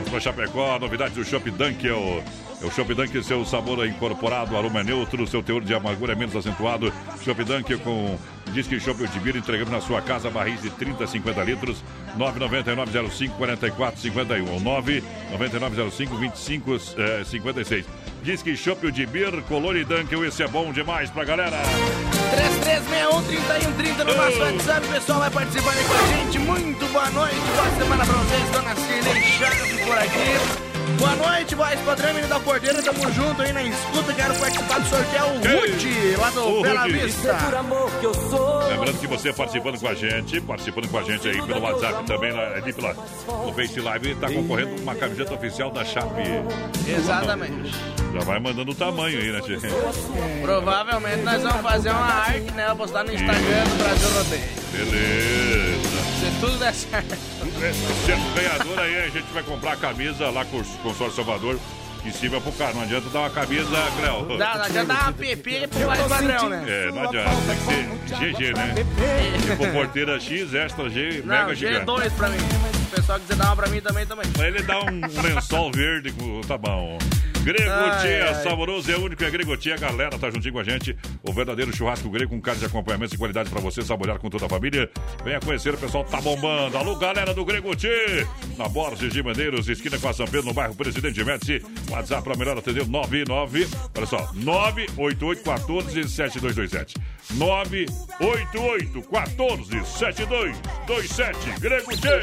[0.09, 2.23] para Chapecó, a novidade do Shop Dunkel.
[2.61, 6.13] É o Shop Dunkel, seu sabor é incorporado, aroma é neutro, seu teor de amargura
[6.13, 6.91] é menos acentuado.
[7.23, 8.17] Shop Dunkel com
[8.53, 11.83] Diz que Shop de Birra entregando na sua casa barris de 30 a 50 litros.
[12.17, 17.85] 99905 4451 ou 99905 2556.
[18.23, 21.57] Diz que Shop de Bir, Color e Dunkel, esse é bom demais pra galera.
[22.35, 26.39] 3361-3130 no nosso WhatsApp, o pessoal vai participando aí com a gente.
[26.39, 30.68] Muito boa noite, boa semana pra vocês, dona Cirlei Chaves por aqui.
[30.97, 34.87] Boa noite, voz padrão, menino da porteira, tamo junto aí na escuta, quero participar do
[34.87, 36.93] sorteio, o Rude, lá do O Bela Rude.
[36.93, 37.37] Vista.
[38.69, 42.31] Lembrando que você participando com a gente, participando com a gente aí pelo WhatsApp também,
[42.31, 46.23] ali pela, no Face Live, tá concorrendo com uma camiseta oficial da Chape.
[46.87, 47.71] Exatamente.
[48.13, 49.59] Já vai mandando o tamanho aí, né, Tchê?
[50.41, 54.43] Provavelmente nós vamos fazer uma arte, né, postar no Instagram do Brasil Rodeio.
[54.71, 55.99] Beleza.
[56.19, 57.38] Se tudo der certo.
[58.05, 61.59] Sendo ganhador aí, a gente vai comprar a camisa lá com o Consórcio Salvador.
[62.05, 64.25] Em cima pro cara, não adianta dar uma camisa, Cléo.
[64.25, 66.65] Não, não adianta dar uma PP pro padrão, né?
[66.65, 69.55] É, não adianta, tem que ser GG, né?
[69.57, 71.85] Com porteira X, extra G, Não, mega gigante.
[71.85, 72.37] G2 pra mim.
[72.39, 72.45] Se
[72.83, 74.31] o pessoal quiser dar uma pra mim também, também.
[74.31, 76.97] Pra ele dar um lençol verde, com- tá bom.
[77.43, 78.43] Grego Ai, Tia, ai.
[78.43, 80.95] saboroso é único, é Grego Tia, galera, tá juntinho com a gente.
[81.23, 84.45] O verdadeiro churrasco grego com carne de acompanhamento e qualidade pra você saborear com toda
[84.45, 84.89] a família.
[85.23, 86.77] Venha conhecer, o pessoal tá bombando.
[86.77, 90.53] Alô, galera do Grego Tia, na Borges de Medeiros, esquina com a São Pedro, no
[90.53, 91.63] bairro Presidente Médici.
[91.89, 96.95] WhatsApp pra melhor atender, 99, olha só, 988 14 7227.
[97.35, 101.59] 988 14 7227.
[101.59, 102.21] Grego Tia.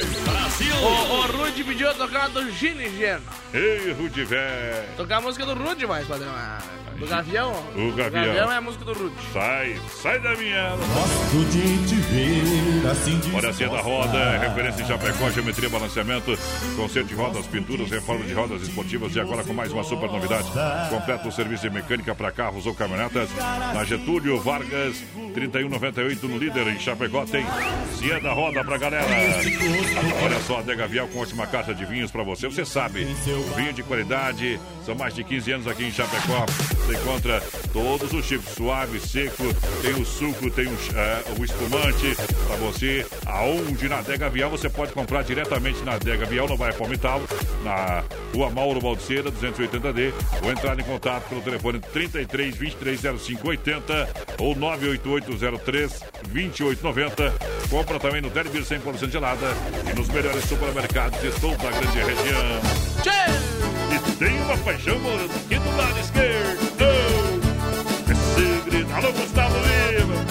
[0.82, 3.22] O, o Rude pediu tocar do Gini Geno.
[3.54, 4.84] Ei, Rude Véi.
[5.06, 6.32] Tocar a música do Rude, mais padrão.
[6.34, 6.58] Ah,
[6.96, 7.52] Do Gavião.
[7.76, 8.52] O Gavião.
[8.52, 9.14] é a música do Rude.
[9.32, 10.70] Sai, sai da minha.
[10.70, 15.68] Gosto de te ver assim de Olha a Cia da Roda, referência em Chapecó, geometria,
[15.68, 16.38] balanceamento,
[16.76, 20.48] conserto de rodas, pinturas, reforma de rodas esportivas e agora com mais uma super novidade.
[20.90, 23.28] Completa o serviço de mecânica para carros ou caminhonetas
[23.74, 25.02] na Getúlio Vargas,
[25.34, 27.44] 3198 no líder em Chapecó tem
[27.98, 29.06] Cia da Roda pra galera.
[30.24, 32.46] Olha só, a Dega Vial com ótima carta de vinhos para você.
[32.48, 33.04] Você sabe,
[33.56, 36.46] vinho de qualidade, são mais de 15 anos aqui em Chapecó.
[36.86, 39.42] Você encontra todos os tipos, suave, seco,
[39.82, 42.14] tem o suco, tem o, eh, o espumante
[42.46, 43.04] para você.
[43.26, 47.20] Aonde na Dega Vial você pode comprar diretamente na Dega Vial, no bairro Palmital,
[47.64, 50.12] na rua Mauro Baldiceira, 280D,
[50.44, 57.34] ou entrar em contato pelo telefone 33 23 05 80 ou 98803 2890.
[57.68, 59.46] Compra também no Derby 100% gelada
[59.90, 62.60] e nos melhores supermercados de toda a grande região.
[63.90, 66.86] E tem uma paixão morando aqui do lado esquerdo.
[68.08, 68.94] É segredo.
[68.94, 70.26] Alô, Gustavo Lima.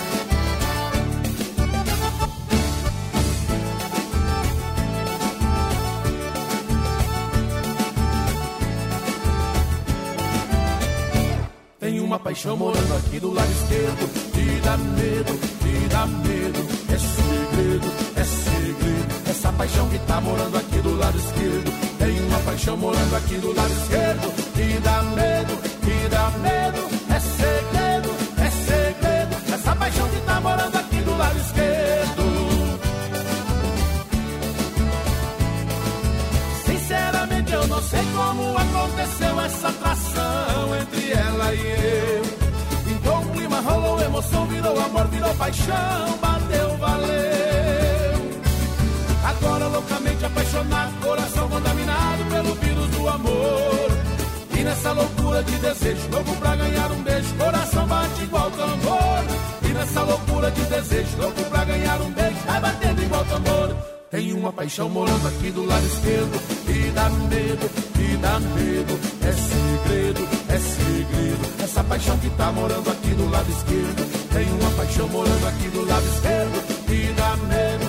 [11.80, 14.36] Tem uma paixão morando aqui do lado esquerdo.
[14.36, 15.34] Me dá medo,
[15.64, 16.60] me dá medo.
[16.90, 19.30] É segredo, é segredo.
[19.30, 21.85] Essa paixão que tá morando aqui do lado esquerdo.
[21.98, 24.34] Tem uma paixão morando aqui do lado esquerdo.
[24.56, 26.88] Me dá medo, me dá medo.
[27.14, 29.54] É segredo, é segredo.
[29.54, 32.26] Essa paixão que tá morando aqui do lado esquerdo.
[36.66, 42.26] Sinceramente eu não sei como aconteceu essa atração entre ela e eu.
[42.92, 46.85] Então o clima rolou, emoção virou amor, virou paixão, bateu
[49.46, 53.92] agora loucamente apaixonado, coração contaminado pelo vírus do amor.
[54.58, 59.24] E nessa loucura de desejo, louco pra ganhar um beijo, coração bate igual tambor.
[59.62, 63.76] E nessa loucura de desejo, louco pra ganhar um beijo, vai batendo igual tambor.
[64.10, 67.70] Tem uma paixão morando aqui do lado esquerdo, e dá medo,
[68.00, 71.64] e dá medo, é segredo, é segredo.
[71.64, 75.86] Essa paixão que tá morando aqui do lado esquerdo, tem uma paixão morando aqui do
[75.86, 77.85] lado esquerdo, e dá medo.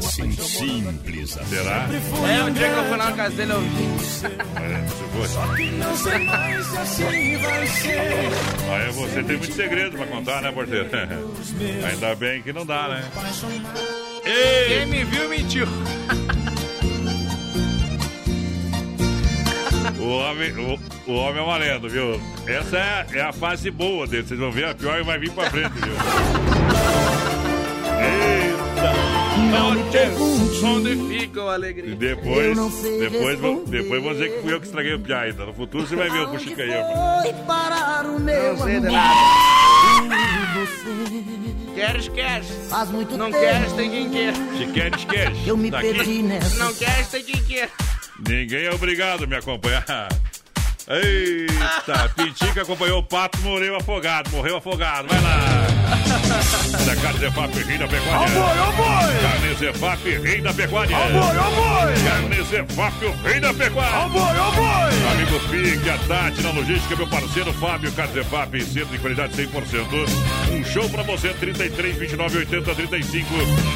[0.00, 1.54] Simples assim, simples assim.
[1.54, 1.88] Será?
[2.28, 3.84] É, o dia que eu fui lá na casa dele, eu vi.
[4.24, 5.70] É, se fosse.
[5.72, 8.00] Não sei mais assim vai ser
[8.70, 10.88] Aí você tem muito segredo pra contar, né, porteiro?
[11.86, 13.04] Ainda bem que não dá, né?
[14.24, 15.66] Quem me viu, mentiu.
[19.98, 22.20] O homem, o, o homem é uma lenda, viu?
[22.44, 24.26] Essa é, é a fase boa dele.
[24.26, 26.41] Vocês vão ver, a pior vai vir pra frente, viu?
[29.52, 31.90] Noite, onde fica a alegria?
[31.92, 32.56] E depois,
[33.00, 35.44] depois, vou- depois vou dizer que fui eu que estraguei o piá ainda.
[35.46, 37.22] No futuro você vai ver o Puxica aí.
[37.22, 38.92] Foi parar o meu Não sei de amor.
[38.92, 39.20] nada.
[40.02, 42.46] E você Queres, queres.
[42.68, 44.34] faz muito Não tempo queres, tem quem quer.
[44.34, 45.38] Se queres, queres.
[45.46, 46.56] Eu me Daqui, perdi nessa.
[46.64, 47.70] Não queres, tem quem quer.
[48.28, 50.08] Ninguém é obrigado a me acompanhar.
[50.88, 55.08] Eita, Pitica acompanhou o Pato, morreu afogado, morreu afogado.
[55.08, 55.51] Vai lá.
[56.86, 58.20] Da Carne Zefap, rei da pecuária.
[58.20, 59.14] Ó boi, ó boi!
[59.22, 60.96] Carne Zefap, rei da pecuária.
[60.96, 61.94] Ó boi, ó boi!
[62.04, 63.98] Carne Zefap, o rei da pecuária.
[63.98, 65.12] Ó boi, ó boi!
[65.12, 70.52] Amigo Pique, a Tati na logística, meu parceiro Fábio Carzefap, centro de qualidade 100%.
[70.52, 73.28] Um show pra você, 33, 29, 80, 35.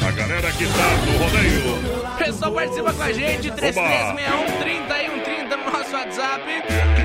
[0.05, 2.15] A galera que tá no rodeio.
[2.17, 6.43] Pessoal, participa com a gente, 3361 3130 no nosso WhatsApp.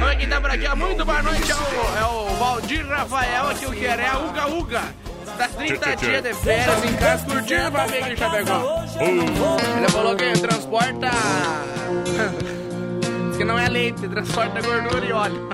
[0.05, 3.67] Oi, quem tá por aqui, muito boa noite, é o, é o Valdir Rafael, aqui
[3.67, 5.02] o que é a Uga Uga.
[5.43, 6.07] Tá 30 Tchê, tchê, tchê.
[6.07, 8.85] dias de férias em casa, curtindo pra ver em Chapecó.
[9.01, 11.11] Ele falou que transporta...
[13.29, 15.49] Diz que não é leite, transporta gordura e óleo.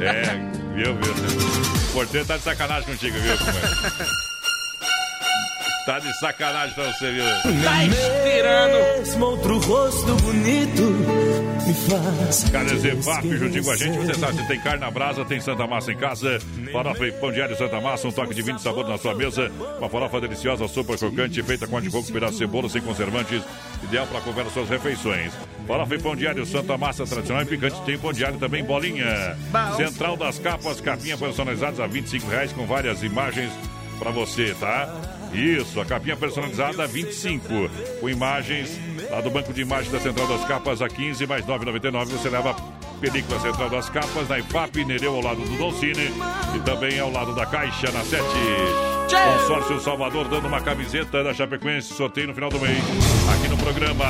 [0.00, 0.22] É,
[0.74, 1.12] viu, viu?
[1.90, 3.36] O porteiro tá de sacanagem contigo, viu?
[3.36, 4.30] companheiro?
[5.90, 7.24] Tá de sacanagem pra você, viu?
[7.64, 8.98] Tá estirando.
[9.00, 10.82] Mesmo outro rosto bonito
[11.66, 12.44] me faz.
[12.48, 15.66] Carne Zefap, juntinho com a gente, você sabe, se tem carne na brasa, tem Santa
[15.66, 16.38] Massa em casa,
[16.70, 19.50] farofa e pão diário Santa Massa, um toque de vinho de sabor na sua mesa,
[19.80, 23.42] uma farofa deliciosa, sopa crocante, feita com de coco, pedaço de cebola, sem conservantes,
[23.82, 25.32] ideal para comer as suas refeições.
[25.66, 29.36] Farofa e pão diário Santa Massa, tradicional e picante, tem pão diário também, bolinha.
[29.76, 33.50] Central das capas, capinha personalizadas a 25 reais com várias imagens
[33.98, 35.18] para você, tá?
[35.32, 37.48] Isso, a capinha personalizada a 25,
[38.00, 38.78] com imagens
[39.10, 42.06] lá do banco de imagens da Central das Capas a 15 mais 9,99.
[42.06, 46.10] Você leva a película Central das Capas na IFAP, Nereu ao lado do Doncini
[46.54, 48.22] e também ao lado da Caixa na 7.
[49.10, 52.78] Consórcio Salvador dando uma camiseta da Chapecoense, sorteio no final do mês.
[53.34, 54.04] Aqui no programa.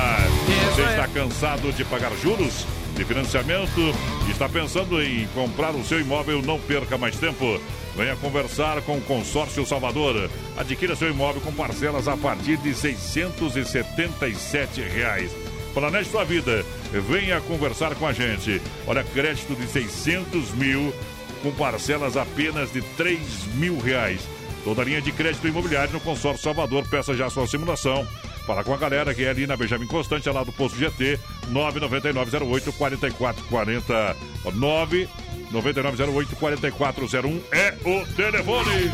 [0.75, 2.65] Você está cansado de pagar juros
[2.95, 3.79] de financiamento
[4.27, 6.41] e está pensando em comprar o seu imóvel?
[6.41, 7.59] Não perca mais tempo.
[7.95, 10.29] Venha conversar com o Consórcio Salvador.
[10.57, 15.31] Adquira seu imóvel com parcelas a partir de 677 reais.
[15.73, 16.65] Planeje sua vida.
[16.91, 18.61] Venha conversar com a gente.
[18.87, 20.93] Olha, crédito de 600 mil
[21.41, 23.19] com parcelas apenas de 3
[23.55, 24.21] mil reais.
[24.63, 26.87] Toda linha de crédito imobiliário no Consórcio Salvador.
[26.87, 28.07] Peça já sua simulação.
[28.45, 31.19] Fala com a galera que é ali na Benjamin Constante, lá do Posto GT,
[31.49, 34.15] 99908 4440.
[34.53, 35.09] 9
[35.51, 38.91] 9908-4401 é o telefone.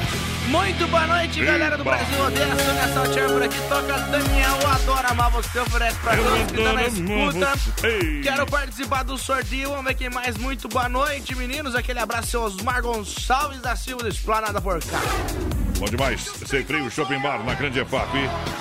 [0.47, 1.97] Muito boa noite, galera do Eba.
[1.97, 2.55] Brasil Odeia.
[2.55, 3.57] Sônia Saltier por aqui.
[3.67, 5.59] Toca Daniel Adora Amar Você.
[5.59, 7.53] Oferece pra todos que tá na adoro escuta.
[8.23, 9.69] Quero participar do sorteio.
[9.69, 10.37] Vamos ver quem mais.
[10.37, 11.75] Muito boa noite, meninos.
[11.75, 15.01] Aquele abraço, seu Osmar Gonçalves da Silva do Esplanada por cá.
[15.79, 16.21] Bom demais.
[16.45, 18.09] Sem frio, Shopping Bar na Grande EFAP.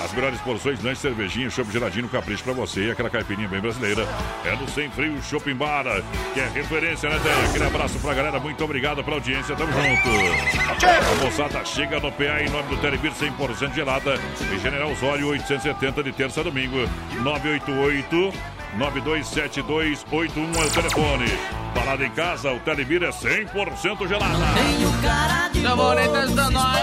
[0.05, 2.87] As melhores porções, lanche, cervejinha, chopp geladinho, capricho pra você.
[2.87, 4.07] E aquela caipirinha bem brasileira.
[4.45, 5.85] É no Sem Frio Shopping Bar,
[6.35, 7.49] que é referência, né, Té?
[7.49, 8.39] Aquele abraço pra galera.
[8.39, 9.57] Muito obrigado pela audiência.
[9.57, 10.09] Tamo junto.
[11.11, 14.21] A moçada chega no PA em nome do Telebir 100% gelada.
[14.55, 16.77] Em General Osório, 870 de terça a domingo.
[17.23, 18.33] 988
[18.79, 21.27] 927281 é o telefone.
[21.75, 24.35] Parada em casa, o Telebir é 100% gelada.
[25.77, 26.77] Bonitas da nós.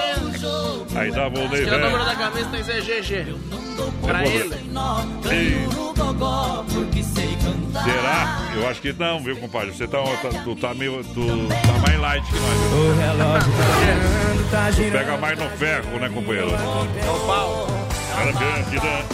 [0.95, 3.35] Aí dá o Que é o número da camisa tem CGG.
[4.05, 4.71] Pra ele.
[7.83, 8.41] Será?
[8.55, 9.73] Eu acho que não, viu, compadre?
[9.73, 11.03] Você tá, tá- tu tá meio.
[11.03, 12.73] Tu tá mais light que nós.
[12.73, 14.91] O relógio tá girando, tá girando.
[14.91, 16.51] pega mais no ferro, né, companheiro?
[16.51, 17.67] É o pau.
[18.15, 19.05] Cara grande, né?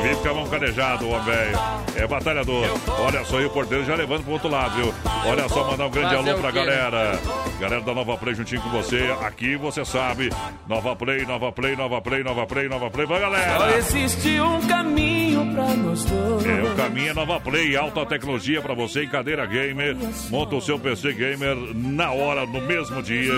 [0.00, 1.58] E vem ficar mão calejado, ó, velho.
[1.94, 2.64] É batalhador.
[3.00, 4.94] Olha só aí o porteiro já levando pro outro lado, viu?
[5.26, 6.58] Olha só, mandar um grande alô o pra quê?
[6.58, 7.20] galera.
[7.60, 9.14] Galera da Nova Play juntinho com você.
[9.22, 10.30] Aqui você sabe.
[10.66, 13.06] Nova Play, Nova Play, Nova Play, Nova Play, Nova Play.
[13.06, 13.76] Vai, Só galera!
[13.76, 16.46] existe um caminho pra nós dois.
[16.46, 19.96] É, o caminho é Nova Play, alta tecnologia pra você em cadeira gamer.
[20.30, 23.34] Monta o seu PC gamer na hora, no mesmo dia.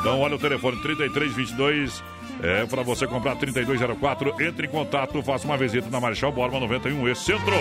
[0.00, 2.02] Então olha o telefone 3322
[2.42, 4.34] é pra você comprar 3204.
[4.42, 7.56] Entre em contato, faça uma visita na Marechal Borba 91 e Centro.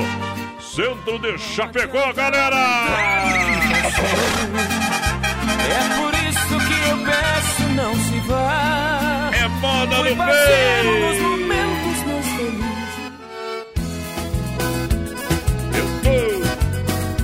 [0.59, 2.55] Centro de Chapecó, galera!
[5.70, 9.32] É por isso que eu peço, não se vá.
[9.34, 12.68] É moda no nos momentos meus felizes.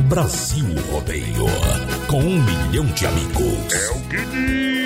[0.09, 1.45] Brasil Rodeio.
[2.07, 3.73] Com um milhão de amigos.
[3.73, 4.82] É o que diga!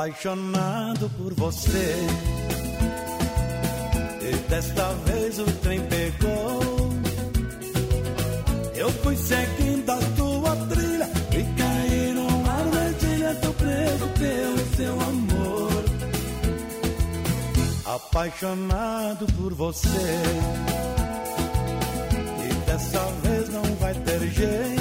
[0.00, 1.94] Apaixonado por você.
[4.22, 6.60] E desta vez o trem pegou.
[8.74, 13.34] Eu fui seguindo a tua trilha e caí numa armadilha.
[13.42, 15.84] Tô preso pelo seu amor.
[17.84, 19.88] Apaixonado por você.
[22.48, 24.79] E dessa vez não vai ter jeito,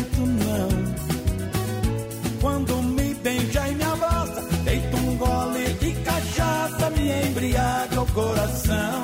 [8.19, 9.03] coração.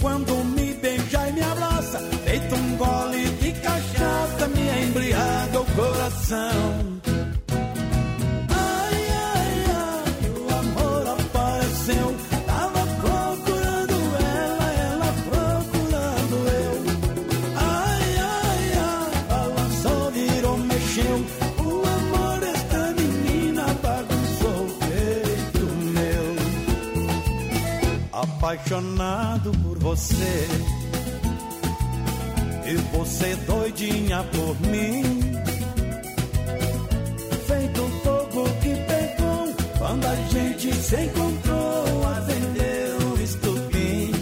[0.00, 6.79] Quando me beija e me abraça, deito um gole de cachaça, me embriaga o coração.
[28.20, 30.46] Apaixonado por você.
[32.66, 35.02] E você doidinha por mim.
[37.46, 39.54] Feito um fogo que pegou.
[39.78, 44.12] Quando a gente se encontrou, acendeu o estupim.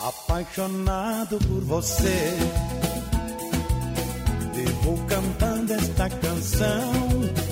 [0.00, 2.38] Apaixonado por você.
[4.54, 7.51] Vivo cantando esta canção.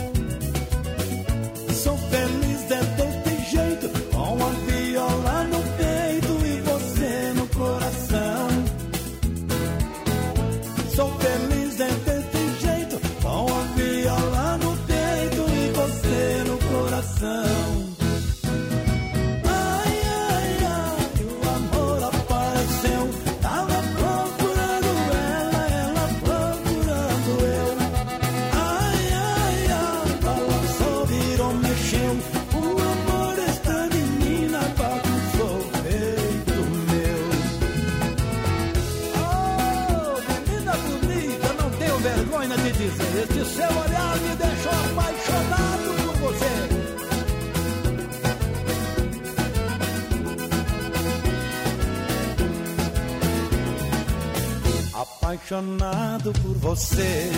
[55.50, 57.30] Apaixonado por você.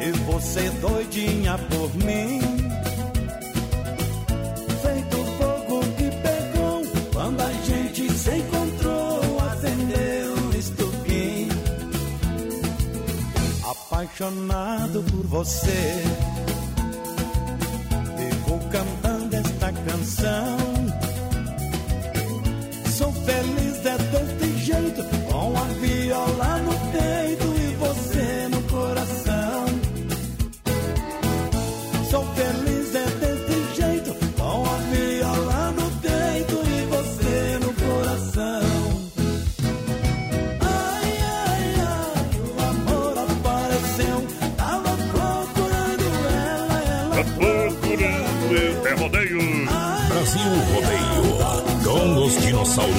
[0.00, 2.40] E você doidinha por mim.
[4.82, 6.82] Feito fogo que pegou
[7.12, 11.48] quando a gente se encontrou, acendeu o estupim.
[13.64, 16.33] Apaixonado por você.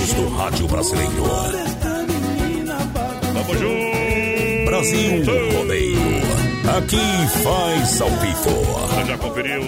[0.06, 1.12] Dinossauros do rádio brasileiro.
[3.34, 4.66] Tamo junto.
[4.66, 5.26] Brasil
[5.58, 6.00] Rodeio.
[6.78, 8.50] Aqui faz ao vivo.
[8.88, 9.62] Você já conferiu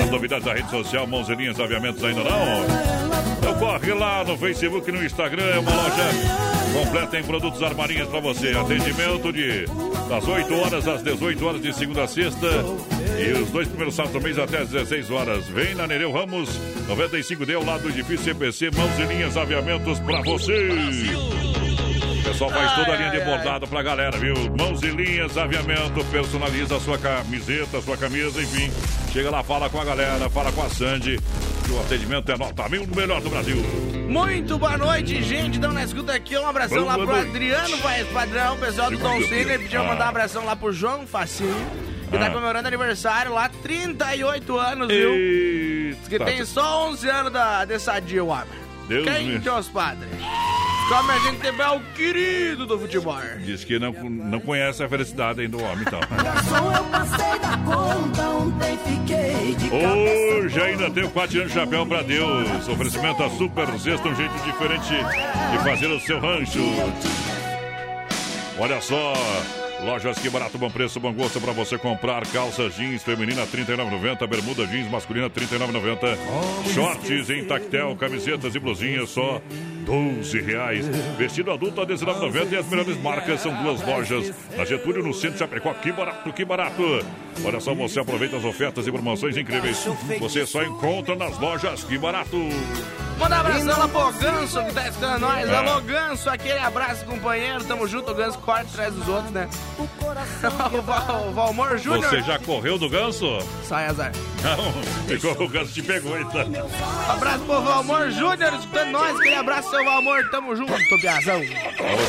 [0.00, 3.32] as novidades da rede social Mãozinhas Aviamentos ainda não?
[3.38, 6.10] Então corre lá no Facebook e no Instagram, é uma loja
[6.72, 8.56] completa em produtos armarinhos para você.
[8.56, 9.66] Atendimento de
[10.08, 12.46] das 8 horas às 18 horas de segunda a sexta
[13.18, 15.46] e os dois primeiros sábados do mês até às 16 horas.
[15.48, 16.48] Vem na Nereu Ramos,
[16.96, 20.68] 95D, ao lado do edifício CPC, Mãos e Linhas Aviamentos para você.
[22.20, 24.34] O pessoal faz toda a linha de bordado pra galera, viu?
[24.58, 28.70] Mãos e linhas, aviamento, personaliza a sua camiseta, a sua camisa, enfim.
[29.12, 31.18] Chega lá, fala com a galera, fala com a Sandy.
[31.64, 33.56] que O atendimento é nota mil do melhor do Brasil.
[34.08, 35.58] Muito boa noite, gente.
[35.58, 37.30] Então, na escuta aqui, um abração Boa lá pro noite.
[37.30, 39.58] Adriano Voz Padrão, o pessoal do Tom Cine.
[39.58, 39.84] Pediu Ah.
[39.84, 41.54] mandar um abração lá pro João Facinho,
[42.10, 42.30] que tá Ah.
[42.30, 45.10] comemorando aniversário lá, 38 anos, viu?
[45.98, 48.46] Diz que tem só 11 anos da, de sadia, o homem.
[48.88, 50.10] Deus Quem me- que é os padres?
[50.88, 53.18] Como a gente é o querido do futebol.
[53.38, 56.00] Diz que não, não conhece a felicidade ainda do homem, então.
[60.44, 62.68] Hoje ainda tem o 4 anos de chapéu pra Deus.
[62.68, 64.88] Oferecimento a Super Sexta, um jeito diferente
[65.52, 66.58] de fazer o seu rancho.
[68.58, 69.12] Olha só,
[69.82, 74.26] lojas que barato, bom preço, bom gosto pra você comprar calças jeans feminina R$ 39,90,
[74.26, 79.40] bermuda jeans masculina R$ 39,90, shorts em tactel, camisetas e blusinhas só
[79.84, 80.86] 12 reais.
[81.18, 85.12] Vestido adulto a R$ 19,90 e as melhores marcas são duas lojas na Getúlio, no
[85.12, 85.74] centro de Chapecó.
[85.74, 86.82] Que barato, que barato!
[87.44, 89.86] Olha só, você aproveita as ofertas e promoções incríveis.
[90.20, 92.36] Você só encontra nas lojas Que Barato.
[93.18, 95.48] Manda um abração lá pro Ganso que tá escutando nós.
[95.48, 95.56] É.
[95.56, 97.64] Alô, Ganso, aquele abraço, companheiro.
[97.64, 99.48] Tamo junto, o Ganso corre atrás dos outros, né?
[99.78, 102.04] o, Val, o Valmor Júnior.
[102.04, 103.26] Você já correu do ganso?
[103.64, 104.12] Sai, azar.
[104.42, 104.72] Não,
[105.06, 106.42] ficou, o ganso te pegou, então.
[107.08, 109.16] Abraço pro Valmor Júnior, escutando nós.
[109.16, 110.30] Aquele abraço, seu Valmor.
[110.30, 111.40] Tamo junto, Tobiazão.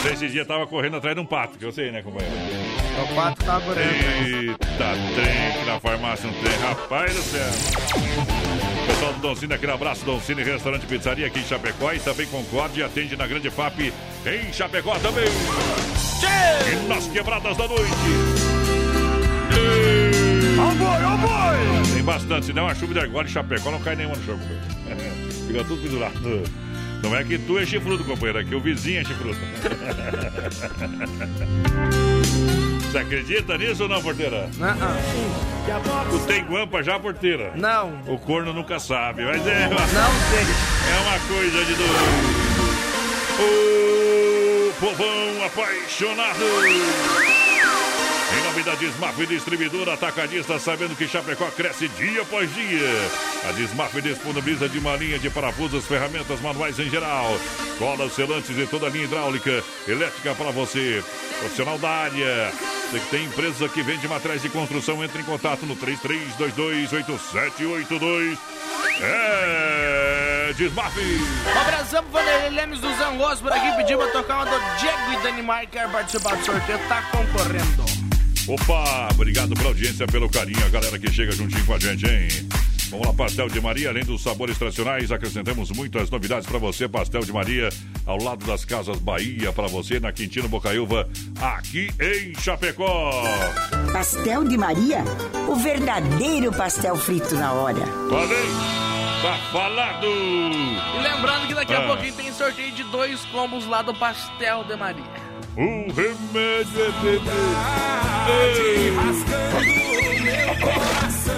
[0.01, 2.35] Você esse dia tava correndo atrás de um pato, que eu sei, né, companheiro?
[3.03, 3.89] O pato tava correndo.
[3.89, 8.62] Eita, trem na farmácia, um trem, rapaz do céu.
[8.87, 12.83] Pessoal do Doncini, aquele abraço, Doncini, restaurante e pizzaria aqui em Chapecó e também Concorde,
[12.83, 13.93] atende na Grande FAP
[14.25, 15.25] em Chapecó também.
[16.71, 17.91] E nas quebradas da noite.
[20.59, 21.93] Ó boi, ó boi!
[21.93, 24.39] Tem bastante, se não a chuva de agora em Chapecó não cai nenhuma no chão.
[25.47, 26.43] Fica tudo pendurado.
[27.01, 29.37] Não é que tu é chifrudo, companheiro, é que o vizinho é chifrudo.
[32.93, 34.47] Você acredita nisso ou não, porteira?
[34.55, 34.75] Não.
[36.11, 37.51] Tu tem guampa já, porteira?
[37.55, 37.99] Não.
[38.05, 39.65] O corno nunca sabe, mas é.
[39.65, 40.45] Uma, Não sei.
[40.91, 41.93] É uma coisa de doido.
[43.39, 46.37] O povão apaixonado.
[48.43, 52.89] Em nome da Desmaf Distribuidora Atacadista, sabendo que Chapecó cresce dia após dia.
[53.47, 57.39] A Desmaf disponibiliza de uma linha de parafusos, ferramentas manuais em geral,
[57.79, 61.01] colas, selantes e toda a linha hidráulica, elétrica para você.
[61.39, 62.51] Profissional da área.
[62.91, 68.37] Você que tem empresa que vende materiais de construção, entre em contato no 33228782.
[69.01, 70.99] É Desmaf.
[70.99, 73.71] Um abração pro Vanderlei Lemes do Zangos por aqui.
[73.77, 75.65] Pediu pra tocar uma do Diego e Danimar.
[75.65, 76.77] Quer participar do sorteio?
[76.89, 78.02] Tá concorrendo.
[78.47, 82.27] Opa, obrigado pela audiência, pelo carinho, a galera que chega juntinho com a gente, hein?
[82.89, 86.87] Vamos lá, Pastel de Maria, além dos sabores tradicionais, acrescentamos muitas novidades para você.
[86.87, 87.69] Pastel de Maria,
[88.05, 91.09] ao lado das Casas Bahia, para você, na Quintino Bocaiúva,
[91.41, 93.11] aqui em Chapecó.
[93.91, 95.03] Pastel de Maria?
[95.47, 97.79] O verdadeiro pastel frito na hora.
[98.09, 98.45] Falei,
[99.23, 100.05] tá falado.
[100.05, 101.87] E lembrando que daqui a Ah.
[101.87, 105.22] pouquinho tem sorteio de dois combos lá do Pastel de Maria.
[105.55, 107.21] O remédio é beber.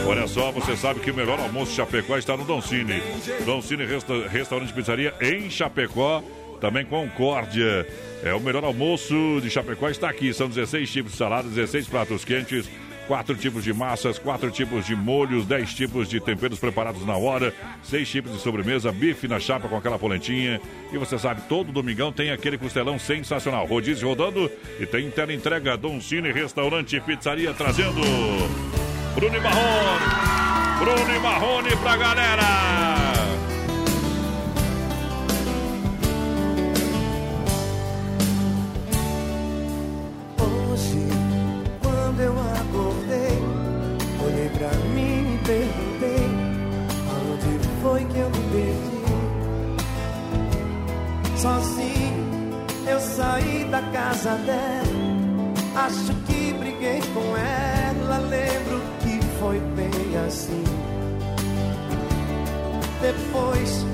[0.08, 3.02] Olha só, você sabe que o melhor almoço de Chapecó está no Don Cine.
[3.46, 6.24] Don Cine Resta- Restaurante e Pizzaria em Chapecó,
[6.62, 7.86] também Concórdia.
[8.24, 10.34] É o melhor almoço de Chapecó está aqui.
[10.34, 12.70] São 16 tipos de saladas, 16 pratos quentes,
[13.08, 17.54] quatro tipos de massas, quatro tipos de molhos, 10 tipos de temperos preparados na hora,
[17.84, 20.60] seis tipos de sobremesa, bife na chapa com aquela polentinha.
[20.92, 23.66] E você sabe, todo domingão tem aquele costelão sensacional.
[23.66, 24.50] Rodízio rodando
[24.80, 28.02] e tem tela entrega Don Cine Restaurante e Pizzaria trazendo
[29.16, 30.06] Bruno Marrone.
[30.80, 33.15] Bruno Marrone pra galera.
[42.16, 43.38] Quando eu acordei,
[44.26, 46.30] olhei pra mim e perguntei:
[47.12, 48.96] Aonde foi que eu me perdi?
[51.38, 54.86] Sozinho, eu saí da casa dela.
[55.76, 58.18] Acho que briguei com ela.
[58.20, 60.64] Lembro que foi bem assim.
[63.02, 63.86] Depois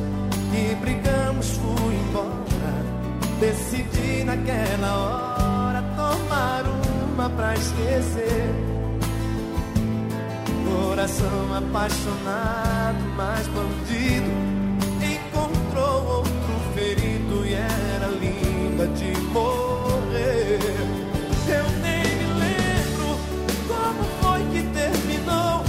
[0.51, 2.41] que brigamos, fui embora.
[3.39, 5.30] Decidi naquela hora
[7.21, 8.49] uma pra esquecer.
[10.65, 14.31] Coração apaixonado, mas bandido.
[15.03, 20.59] Encontrou outro ferido e era linda de morrer.
[21.47, 23.09] Eu nem me lembro
[23.67, 25.63] como foi que terminou.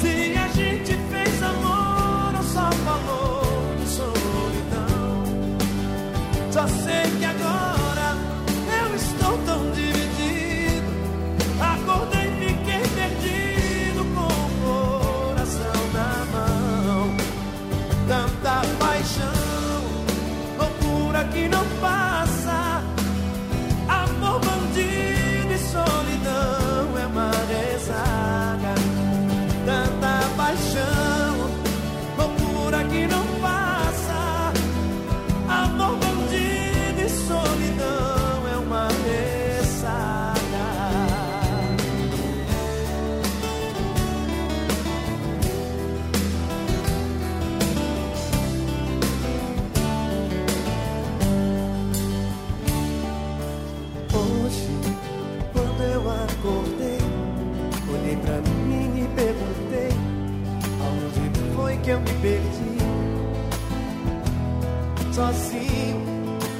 [0.00, 3.42] Se a gente fez amor ou só falou
[3.78, 5.24] de solidão.
[6.50, 7.23] Só sei que
[65.14, 66.02] Sozinho,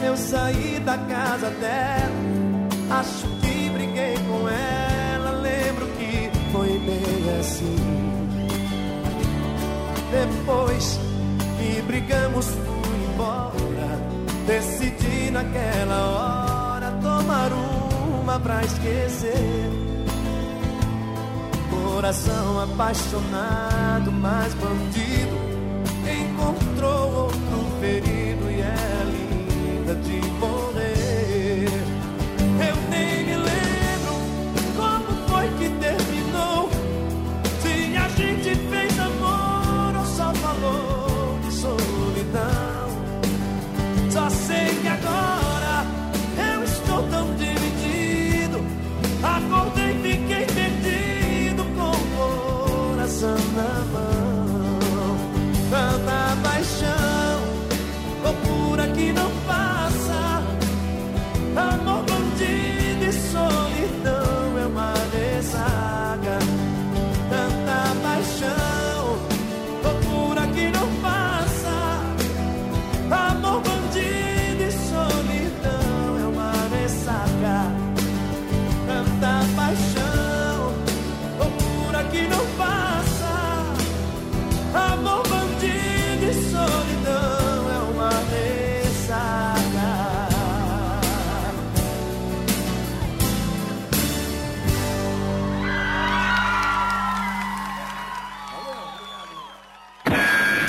[0.01, 3.01] eu saí da casa dela.
[3.01, 5.31] Acho que briguei com ela.
[5.41, 7.77] Lembro que foi bem assim.
[10.13, 11.01] Depois
[11.59, 13.99] que brigamos, fui embora.
[14.47, 19.69] Decidi naquela hora tomar uma pra esquecer.
[21.71, 25.43] Coração apaixonado, mas bandido.
[26.07, 28.34] Encontrou outro ferido
[28.65, 29.95] e é linda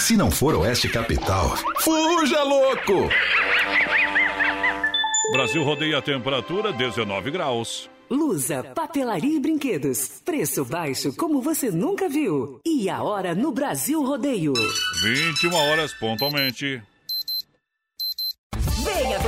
[0.06, 3.10] Se não for Oeste Capital, fuja louco!
[5.32, 7.90] Brasil rodeia a temperatura 19 graus.
[8.08, 10.22] Lusa, papelaria e brinquedos.
[10.24, 12.62] Preço baixo como você nunca viu.
[12.64, 14.54] E a hora no Brasil Rodeio.
[15.02, 16.84] 21 horas pontualmente.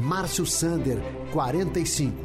[0.00, 0.98] Márcio Sander,
[1.30, 2.16] 45.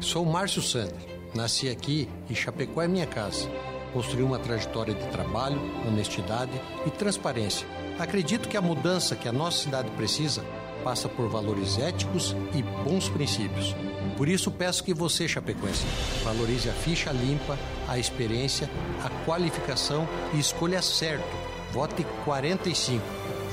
[0.00, 0.96] Sou Márcio Sander.
[1.34, 3.50] Nasci aqui e Chapecó é minha casa.
[3.92, 6.52] Construí uma trajetória de trabalho, honestidade
[6.86, 7.66] e transparência.
[7.98, 10.42] Acredito que a mudança que a nossa cidade precisa
[10.82, 13.76] passa por valores éticos e bons princípios.
[14.16, 15.84] Por isso peço que você, chapecoense,
[16.24, 18.70] valorize a ficha limpa, a experiência,
[19.04, 21.28] a qualificação e escolha certo.
[21.72, 23.04] Vote 45.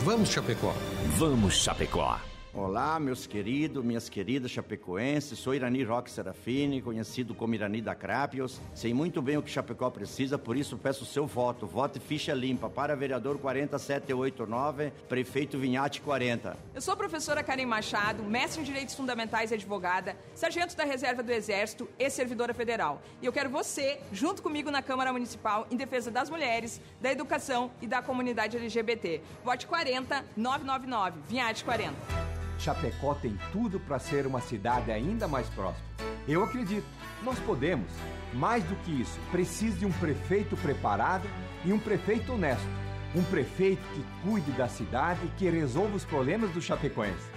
[0.06, 0.74] Vamos, Chapecó.
[1.18, 2.18] Vamos, Chapecó.
[2.58, 5.38] Olá, meus queridos, minhas queridas chapecoenses.
[5.38, 8.60] Sou Irani Roque Serafini, conhecido como Irani da Crápios.
[8.74, 11.68] Sei muito bem o que Chapecó precisa, por isso peço o seu voto.
[11.68, 16.58] Vote ficha limpa para vereador 40789, prefeito Vinhate 40.
[16.74, 21.22] Eu sou a professora Karen Machado, mestre em Direitos Fundamentais e advogada, sargento da Reserva
[21.22, 23.04] do Exército e servidora federal.
[23.22, 27.70] E eu quero você, junto comigo na Câmara Municipal, em defesa das mulheres, da educação
[27.84, 29.22] e da comunidade LGBT.
[29.46, 32.47] Vote 40 999, Vinhate 40.
[32.64, 35.86] Chapecó tem tudo para ser uma cidade ainda mais próspera.
[36.28, 36.86] Eu acredito,
[37.24, 37.90] nós podemos.
[38.34, 41.28] Mais do que isso, precisa de um prefeito preparado
[41.64, 42.68] e um prefeito honesto.
[43.16, 47.32] Um prefeito que cuide da cidade e que resolva os problemas do chapecoense.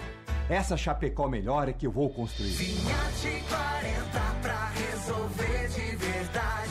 [0.49, 2.51] Essa Chapecó melhor é que eu vou construir.
[2.51, 6.71] Vinhate 40 pra resolver de verdade.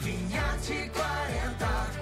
[0.00, 2.01] Vinhate 40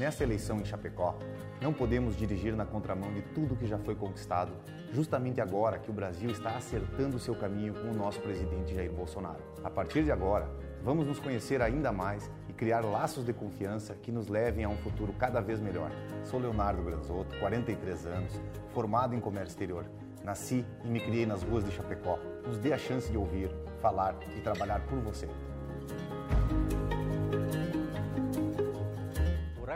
[0.00, 1.14] Nessa eleição em Chapecó,
[1.60, 4.50] não podemos dirigir na contramão de tudo que já foi conquistado,
[4.94, 9.42] justamente agora que o Brasil está acertando seu caminho com o nosso presidente Jair Bolsonaro.
[9.62, 10.48] A partir de agora,
[10.82, 14.76] vamos nos conhecer ainda mais e criar laços de confiança que nos levem a um
[14.78, 15.90] futuro cada vez melhor.
[16.24, 18.40] Sou Leonardo Granzotto, 43 anos,
[18.70, 19.84] formado em comércio exterior.
[20.24, 22.18] Nasci e me criei nas ruas de Chapecó.
[22.46, 23.50] Nos dê a chance de ouvir,
[23.82, 25.28] falar e trabalhar por você.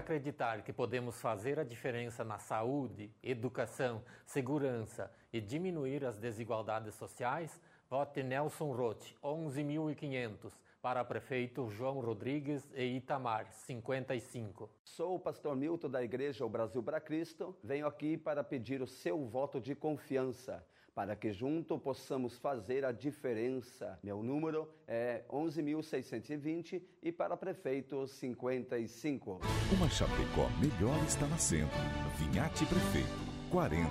[0.05, 7.59] Acreditar que podemos fazer a diferença na saúde, educação, segurança e diminuir as desigualdades sociais,
[7.89, 10.53] vote Nelson Roth, 11.500,
[10.83, 14.69] para prefeito João Rodrigues e Itamar, 55.
[14.85, 17.57] Sou o pastor Milton da Igreja O Brasil para Cristo.
[17.65, 20.63] Venho aqui para pedir o seu voto de confiança,
[20.95, 23.99] para que junto possamos fazer a diferença.
[24.03, 29.41] Meu número é 11.620 e para prefeito 55.
[29.73, 31.71] Uma Chapecó melhor está nascendo.
[32.17, 33.09] Vinhate Prefeito,
[33.51, 33.91] 40.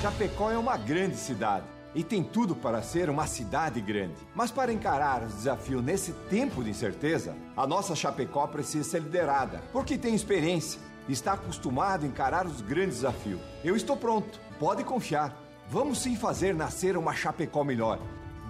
[0.00, 4.16] Chapecó é uma grande cidade e tem tudo para ser uma cidade grande.
[4.34, 9.62] Mas para encarar os desafios nesse tempo de incerteza, a nossa Chapecó precisa ser liderada,
[9.72, 13.40] porque tem experiência e está acostumado a encarar os grandes desafios.
[13.64, 15.41] Eu estou pronto, pode confiar.
[15.68, 17.98] Vamos sim fazer nascer uma Chapecó melhor,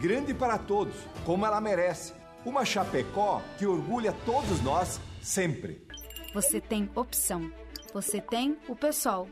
[0.01, 0.95] grande para todos,
[1.25, 2.13] como ela merece.
[2.45, 5.87] Uma Chapecó que orgulha todos nós sempre.
[6.35, 7.53] Você tem opção.
[7.95, 9.29] Você tem o pessoal.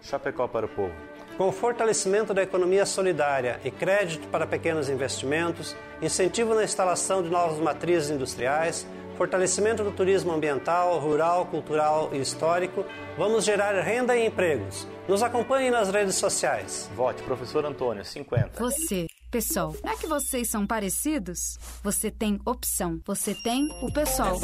[0.00, 0.94] Chapecó para o povo.
[1.36, 7.28] Com o fortalecimento da economia solidária e crédito para pequenos investimentos, incentivo na instalação de
[7.28, 12.84] novas matrizes industriais, fortalecimento do turismo ambiental, rural, cultural e histórico,
[13.18, 14.86] vamos gerar renda e empregos.
[15.06, 16.88] Nos acompanhe nas redes sociais.
[16.94, 18.58] Vote professor Antônio, 50.
[18.58, 19.74] Você, pessoal.
[19.84, 21.58] Não é que vocês são parecidos?
[21.82, 22.98] Você tem opção.
[23.04, 24.34] Você tem o pessoal.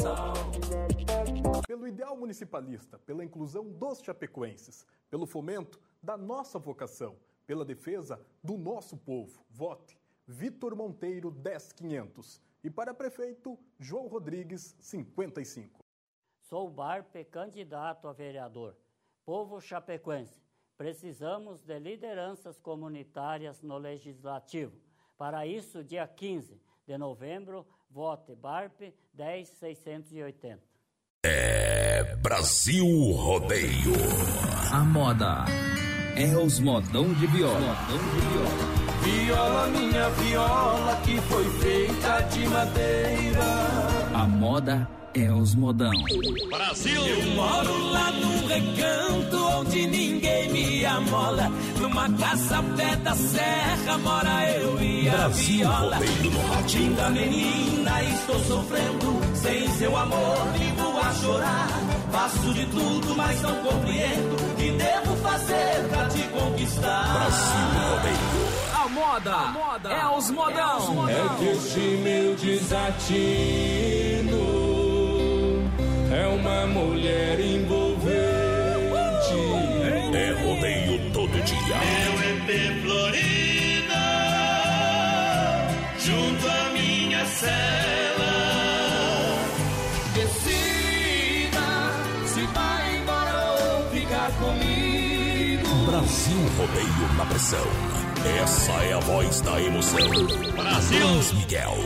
[1.67, 8.59] Pelo ideal municipalista, pela inclusão dos chapecoenses, pelo fomento da nossa vocação, pela defesa do
[8.59, 9.43] nosso povo.
[9.49, 9.99] Vote
[10.29, 15.81] Vitor Monteiro 10500 e para prefeito João Rodrigues 55.
[16.43, 18.77] Sou Barpe, candidato a vereador.
[19.25, 20.40] Povo chapecoense,
[20.81, 24.73] precisamos de lideranças comunitárias no legislativo.
[25.19, 30.59] Para isso, dia 15 de novembro, vote Barpe 10680.
[31.23, 33.93] É Brasil Rodeio.
[34.73, 35.45] A moda
[36.17, 37.61] é os modão de viola.
[37.61, 38.81] Modão de viola.
[39.05, 43.45] Viola, minha viola, que foi feita de madeira.
[44.15, 45.91] A moda é os modão.
[46.51, 47.05] Brasil!
[47.05, 51.51] Eu moro lá num recanto onde ninguém me amola.
[51.81, 55.97] Numa casa pé da serra mora eu e a Brasil viola.
[55.97, 56.81] rádio.
[56.81, 59.21] Linda menina, estou sofrendo.
[59.35, 61.69] Sem seu amor, vivo a chorar.
[62.13, 64.37] Faço de tudo, mas não compreendo.
[64.37, 67.13] O que devo fazer pra te conquistar?
[67.15, 68.51] Brasil rodeio.
[68.73, 71.09] A moda, é os modão.
[71.09, 73.41] É que este meu desatino
[81.79, 84.03] Meu EP Florida,
[85.99, 88.33] junto à minha cela.
[90.15, 91.67] Decida
[92.27, 95.69] se vai embora ou ficar comigo.
[95.87, 97.67] Brasil rodeio na pressão.
[98.43, 100.11] Essa é a voz da emoção.
[100.57, 101.07] Brasil.
[101.07, 101.77] Luiz Miguel.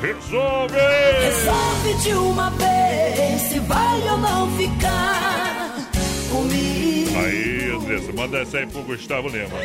[0.00, 0.76] Resolve!
[1.22, 5.74] Resolve de uma vez se vai ou não ficar
[6.30, 7.18] comigo.
[7.18, 7.57] Aí,
[7.88, 9.56] Andressa, manda essa aí pro Gustavo Lema.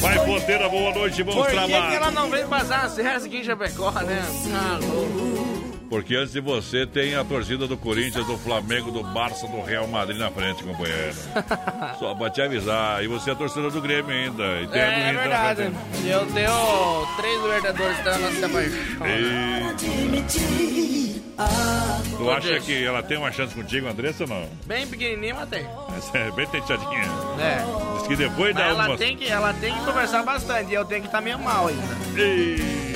[0.00, 1.94] Vai, Ponteira, boa noite, bons Por que, que trabalhos.
[1.94, 4.22] ela não veio passar as férias aqui em Chapecó, né?
[4.52, 5.56] Ah, louco.
[5.88, 9.86] Porque antes de você tem a torcida do Corinthians, do Flamengo, do Barça, do Real
[9.86, 11.14] Madrid na frente, companheiro.
[11.98, 13.02] Só pra te avisar.
[13.02, 14.60] E você é torcedor do Grêmio ainda.
[14.62, 15.62] E tem É na verdade.
[16.04, 19.06] eu tenho três Libertadores da nossa paixão.
[21.36, 24.48] Tu acha que ela tem uma chance contigo, Andressa, ou não?
[24.64, 25.66] Bem pequenininha, mas tem.
[25.96, 27.02] Essa é bem tentadinha.
[27.38, 27.98] É.
[27.98, 30.84] Diz que depois Mas dá ela tem, que, ela tem que conversar bastante e eu
[30.84, 31.82] tenho que estar meio mal ainda.
[32.16, 32.86] Ei.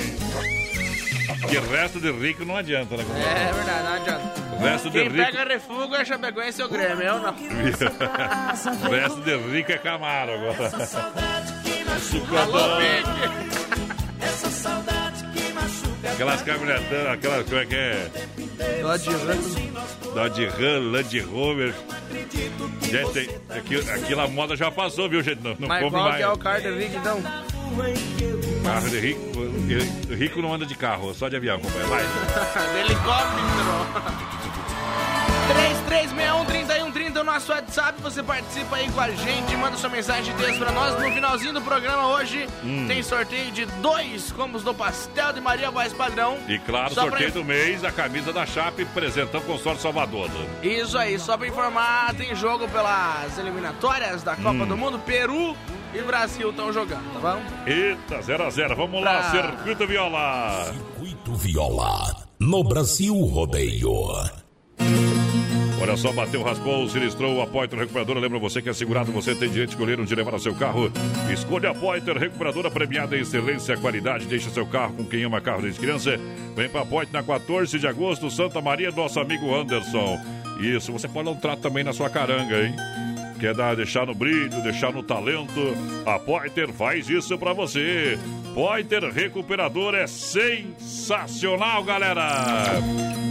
[1.47, 3.03] Que resto de rico não adianta, né?
[3.03, 3.29] compadre?
[3.29, 4.41] É verdade, não adianta.
[4.55, 5.25] O resto de Quem rico...
[5.31, 7.31] pega refúgio é Chapecoense e o Grêmio, eu não.
[7.33, 10.71] o resto de rico é Camaro agora.
[12.41, 12.77] Alô.
[12.77, 13.60] Pique.
[16.13, 18.09] Aquelas caminhonetas, aquelas, como é que é?
[18.81, 20.13] Dodge Ram.
[20.13, 21.73] Dodge Ram, Land Rover.
[22.81, 25.41] Gente, tem- aquilo, aquela moda já passou, viu, gente?
[25.41, 26.17] Não, não Mas compre qual mais.
[26.17, 27.21] que é o carro de Rick, então?
[28.63, 29.21] Carro de rico.
[30.13, 31.89] Rico não anda de carro, só de avião, companheiro.
[31.89, 32.03] Vai.
[32.81, 34.40] helicóptero.
[35.53, 40.59] 3361-3130 o nosso WhatsApp, você participa aí com a gente, manda sua mensagem de texto
[40.59, 40.93] pra nós.
[40.99, 42.85] No finalzinho do programa hoje Hum.
[42.87, 46.37] tem sorteio de dois combos do Pastel de Maria Voz Padrão.
[46.47, 50.29] E claro, Só pra- sorteio do mês, a camisa da Chape, presentão consórcio Salvador.
[50.63, 54.67] Isso aí, só pra informar, tem jogo pelas eliminatórias da Copa Hum.
[54.67, 54.99] do Mundo.
[54.99, 55.55] Peru
[55.93, 57.41] e Brasil estão jogando, tá bom?
[57.65, 58.75] Eita, 0x0.
[58.75, 60.65] Vamos lá, Pra- Circuito Viola.
[60.71, 63.91] Circuito Viola, no Brasil Rodeio.
[65.81, 68.19] Olha só, bateu, raspou, sinistrou, a Poiter Recuperadora.
[68.19, 70.91] Lembra você que é segurado, você tem direito de escolher onde levar o seu carro.
[71.33, 74.27] Escolha a Poiter Recuperadora, premiada em excelência qualidade.
[74.27, 76.19] Deixa seu carro com quem ama carro desde criança.
[76.55, 80.19] Vem pra Poiter na 14 de agosto, Santa Maria, nosso amigo Anderson.
[80.59, 82.75] Isso, você pode dar um trato também na sua caranga, hein?
[83.39, 85.75] Quer dar, deixar no brilho, deixar no talento?
[86.05, 88.19] A Poiter faz isso pra você.
[88.53, 92.81] Poiter Recuperador é sensacional, galera!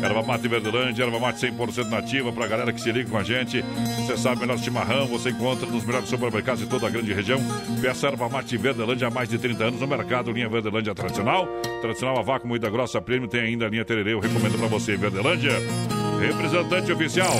[0.03, 3.63] Erva mate Verdelândia, erva mate 100% nativa pra galera que se liga com a gente.
[3.99, 7.39] Você sabe, melhor chimarrão você encontra nos melhores supermercados de toda a grande região.
[7.83, 10.33] Peça erva mate Verdelândia há mais de 30 anos no mercado.
[10.33, 11.47] Linha Verdelândia tradicional.
[11.83, 13.29] Tradicional a vácuo, moída grossa, prêmio.
[13.29, 14.15] Tem ainda a linha Tererê.
[14.15, 15.53] Eu recomendo pra você, Verdelândia.
[16.19, 17.35] Representante oficial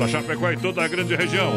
[0.00, 1.52] da Chapecó e toda a grande região.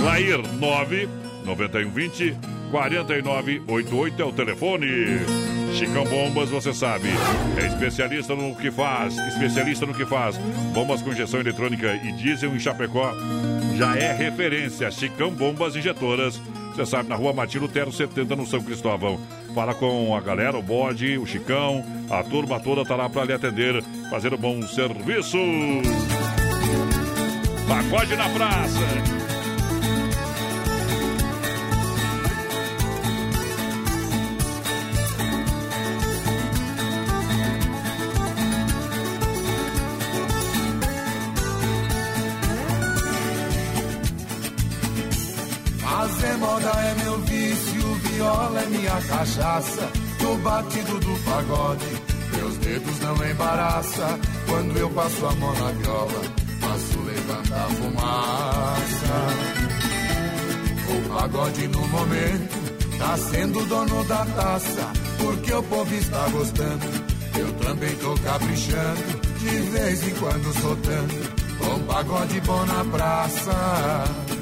[0.00, 1.08] Lair 9
[1.44, 4.86] 9120 4988 é o telefone.
[5.74, 7.08] Chicão Bombas, você sabe,
[7.58, 10.38] é especialista no que faz, especialista no que faz.
[10.72, 13.12] Bombas com injeção eletrônica e diesel em Chapecó
[13.76, 14.90] já é referência.
[14.90, 16.40] Chicão Bombas Injetoras,
[16.74, 19.20] você sabe, na rua Martim Lutero 70 no São Cristóvão.
[19.54, 23.32] Fala com a galera, o bode, o Chicão, a turma toda tá lá para lhe
[23.34, 25.38] atender, fazer um bom serviço.
[27.68, 29.15] Pagode na praça.
[48.96, 49.90] Minha cachaça.
[50.20, 51.86] No batido do pagode,
[52.36, 54.18] meus dedos não embaraça.
[54.46, 56.22] Quando eu passo a mão na viola,
[56.60, 59.16] faço levantar fumaça.
[60.88, 67.16] O pagode no momento tá sendo dono da taça, porque o povo está gostando.
[67.38, 71.36] Eu também tô caprichando, de vez em quando soltando.
[71.60, 74.35] Um pagode bom na praça.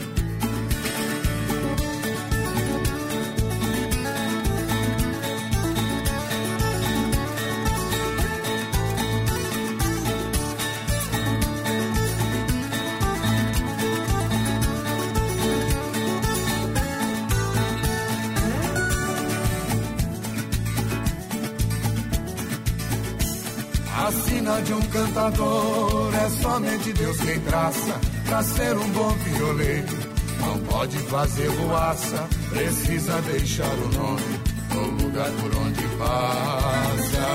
[26.65, 28.01] Somente Deus quem traça.
[28.27, 29.99] Pra ser um bom violeiro,
[30.41, 32.29] não pode fazer voaça.
[32.51, 34.41] Precisa deixar o nome
[34.73, 37.27] no lugar por onde passa.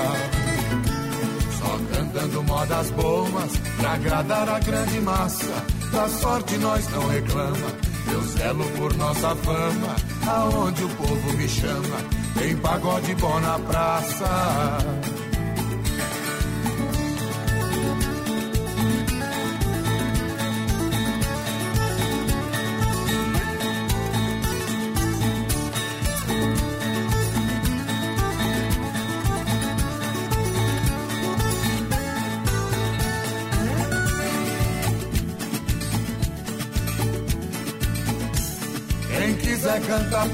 [1.58, 5.64] Só cantando modas boas pra agradar a grande massa.
[5.92, 7.90] Da sorte nós não reclama.
[8.12, 9.96] Eu zelo por nossa fama.
[10.26, 11.96] Aonde o povo me chama,
[12.38, 14.99] tem pagode bom na praça.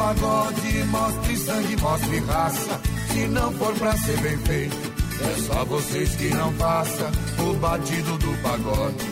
[0.07, 2.81] Pagode, mostre sangue, mostre raça.
[3.13, 8.19] Se não for pra ser bem feito, É só vocês que não façam o batido
[8.19, 9.07] do pagode.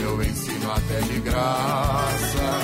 [0.00, 2.60] Eu ensino até de graça.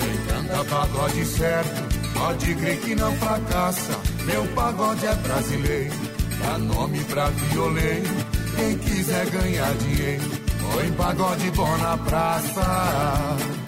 [0.00, 4.00] Quem canta pagode certo, pode crer que não fracassa.
[4.24, 5.94] Meu pagode é brasileiro,
[6.40, 8.14] dá nome pra violeiro.
[8.56, 10.24] Quem quiser ganhar dinheiro,
[10.72, 13.65] põe pagode bom na praça.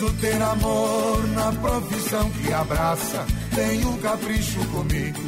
[0.00, 3.26] Preciso ter amor na profissão que abraça.
[3.54, 5.20] Tem um capricho comigo,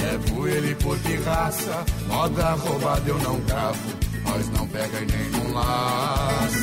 [0.00, 1.84] levo ele por pirraça.
[2.06, 3.90] Moda roubada eu não gravo,
[4.24, 6.60] nós não pega e nem não laça.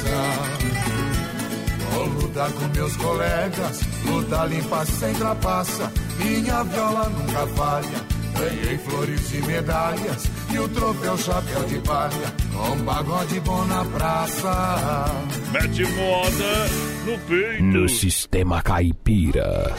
[1.91, 5.91] Vou lutar com meus colegas, luta limpa sem trapaça.
[6.19, 8.17] Minha viola nunca falha.
[8.37, 15.05] Ganhei flores e medalhas e o troféu chapéu de palha com pagode bom na praça.
[15.51, 17.63] Mete moda no peito.
[17.63, 19.73] No sistema caipira.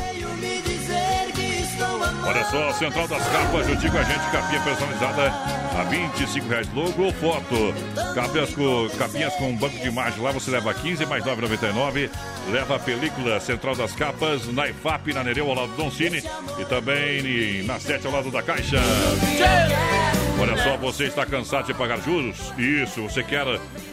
[2.24, 5.32] Olha só, Central das Capas, eu digo a gente, capinha personalizada
[5.78, 7.74] a 25 reais, logo ou foto.
[8.14, 12.10] Capinhas com, capinhas com banco de imagem, lá você leva 15 mais 9,99.
[12.50, 16.22] Leva a película Central das Capas, na IFAP, na Nereu, ao lado do Don Cine.
[16.58, 18.78] E também na 7, ao lado da Caixa.
[20.40, 22.36] Olha só, você está cansado de pagar juros?
[22.56, 23.44] Isso, você quer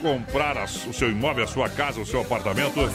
[0.01, 2.87] comprar o seu imóvel, a sua casa, o seu apartamento?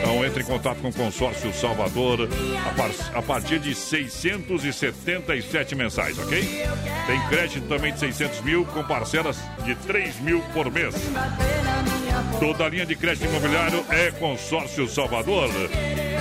[0.00, 2.28] Então entre em contato com o Consórcio Salvador
[2.64, 6.64] a, par- a partir de 677 mensais, ok?
[7.06, 10.94] Tem crédito também de 600 mil com parcelas de 3 mil por mês.
[12.38, 15.48] Toda a linha de crédito imobiliário é Consórcio Salvador.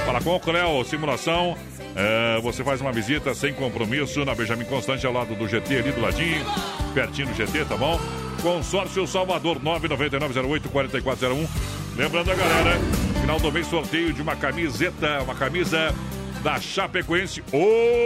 [0.05, 1.55] Fala com o Cleo, simulação.
[1.95, 5.91] É, você faz uma visita sem compromisso na Benjamin Constante, ao lado do GT, ali
[5.91, 6.45] do ladinho,
[6.93, 7.99] pertinho do GT, tá bom?
[8.41, 11.47] Consórcio Salvador, 999084401.
[11.95, 12.79] Lembrando a galera,
[13.19, 15.93] final do mês, sorteio de uma camiseta, uma camisa
[16.41, 17.43] da Chapecoense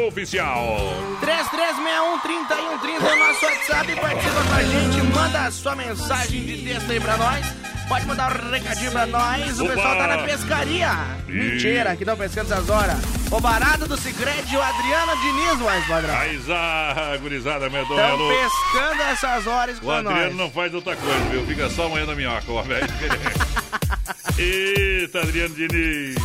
[0.08, 0.78] oficial.
[1.22, 3.96] 3361-3130 é o nosso WhatsApp.
[3.96, 7.46] Participa com a gente, manda a sua mensagem de texto aí pra nós.
[7.88, 9.60] Pode mandar um recadinho pra nós.
[9.60, 9.74] O Opa!
[9.76, 10.90] pessoal tá na pescaria.
[11.28, 12.98] Mentira, que estão pescando essas horas.
[13.32, 16.14] O barato do Cicred e o Adriano Diniz, mais padrão.
[16.16, 18.30] Mas a gurizada medonha, Estão alô.
[18.34, 20.36] pescando essas horas O com Adriano nós.
[20.36, 21.46] não faz outra coisa, viu?
[21.46, 22.88] Fica só amanhã na minhoca, ó, velho.
[24.38, 26.16] Eita, Adriano Diniz.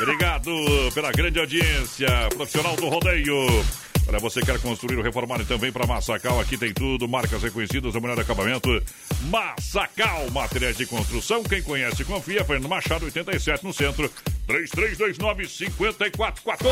[0.00, 0.50] Obrigado
[0.94, 2.08] pela grande audiência.
[2.34, 3.34] Profissional do rodeio.
[4.08, 6.40] Olha, você quer construir ou reformar também para Massacal?
[6.40, 8.82] Aqui tem tudo, marcas reconhecidas, o melhor acabamento.
[9.28, 11.42] Massacal, materiais de construção.
[11.42, 12.42] Quem conhece, confia.
[12.42, 14.10] Fernando Machado, 87 no centro.
[14.48, 16.68] 3329-5414.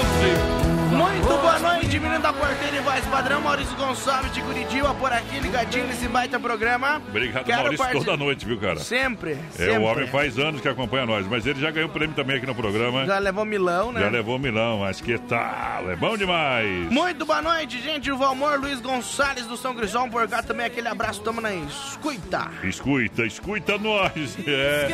[0.97, 3.43] Muito boa noite, menino da porteira e voz padrão.
[3.43, 7.03] Maurício Gonçalves de Curitiba por aqui, ligadinho nesse baita programa.
[7.07, 8.79] Obrigado, Quero Maurício, parti- toda noite, viu, cara?
[8.79, 9.79] Sempre, É, sempre.
[9.79, 12.55] o homem faz anos que acompanha nós, mas ele já ganhou prêmio também aqui no
[12.55, 13.05] programa.
[13.05, 14.01] Já levou milão, né?
[14.01, 15.91] Já levou milão, mas que tal?
[15.91, 16.91] É bom demais.
[16.91, 18.11] Muito boa noite, gente.
[18.11, 20.67] O Valmor Luiz Gonçalves do São Cristóvão por cá também.
[20.67, 22.51] Aquele abraço, tamo na escuta.
[22.63, 24.37] Escuta, escuta nós.
[24.47, 24.87] É.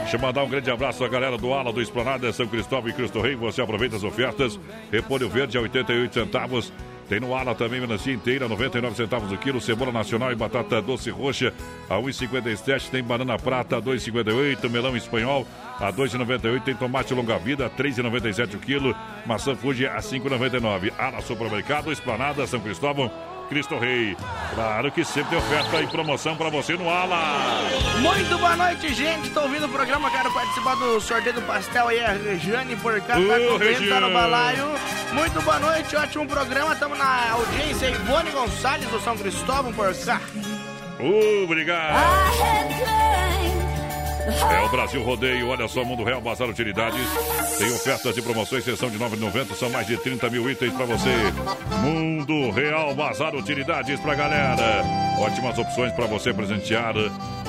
[0.00, 2.92] Deixa eu mandar um grande abraço à galera do Ala do Esplanada São Cristóvão e
[2.92, 3.36] Cristo Rei.
[3.36, 4.58] Você aproveita as ofertas.
[4.90, 6.72] Repolho verde a 88 centavos.
[7.12, 9.60] Tem no Ala também, melancia inteira, 99 centavos o quilo.
[9.60, 11.52] Cebola nacional e batata doce roxa
[11.86, 12.88] a 1,57.
[12.88, 14.70] Tem banana prata a 2,58.
[14.70, 15.46] Melão espanhol
[15.78, 16.62] a 2,98.
[16.62, 18.96] Tem tomate longa-vida a 3,97 o quilo.
[19.26, 20.90] Maçã Fuji a 5,99.
[20.98, 23.10] Ala Supermercado, Esplanada São Cristóvão.
[23.52, 24.16] Cristo Rei.
[24.54, 27.60] Claro que sempre tem oferta e promoção pra você no Ala.
[28.00, 29.28] Muito boa noite, gente.
[29.30, 32.00] Tô ouvindo o programa, quero participar do sorteio do pastel aí.
[32.00, 34.66] A Regiane por cá, tá com vento, tá no balaio.
[35.12, 36.74] Muito boa noite, ótimo programa.
[36.76, 37.90] Tamo na audiência.
[37.90, 40.20] Ivone Gonçalves do São Cristóvão por cá.
[41.44, 41.92] Obrigado.
[44.26, 47.06] É o Brasil Rodeio, olha só, Mundo Real Bazar Utilidades.
[47.58, 51.10] Tem ofertas e promoções, sessão de 9,90, são mais de 30 mil itens pra você.
[51.82, 54.84] Mundo Real Bazar Utilidades pra galera.
[55.18, 56.94] Ótimas opções pra você presentear.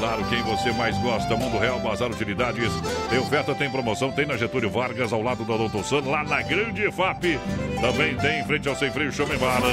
[0.03, 2.69] Claro, quem você mais gosta, Mundo Real Bazar Utilidades.
[3.09, 6.41] Tem oferta, tem promoção, tem na Getúlio Vargas, ao lado da Doutor San, lá na
[6.41, 7.39] Grande FAP.
[7.79, 9.69] Também tem em frente ao Sem Freio Show Bala.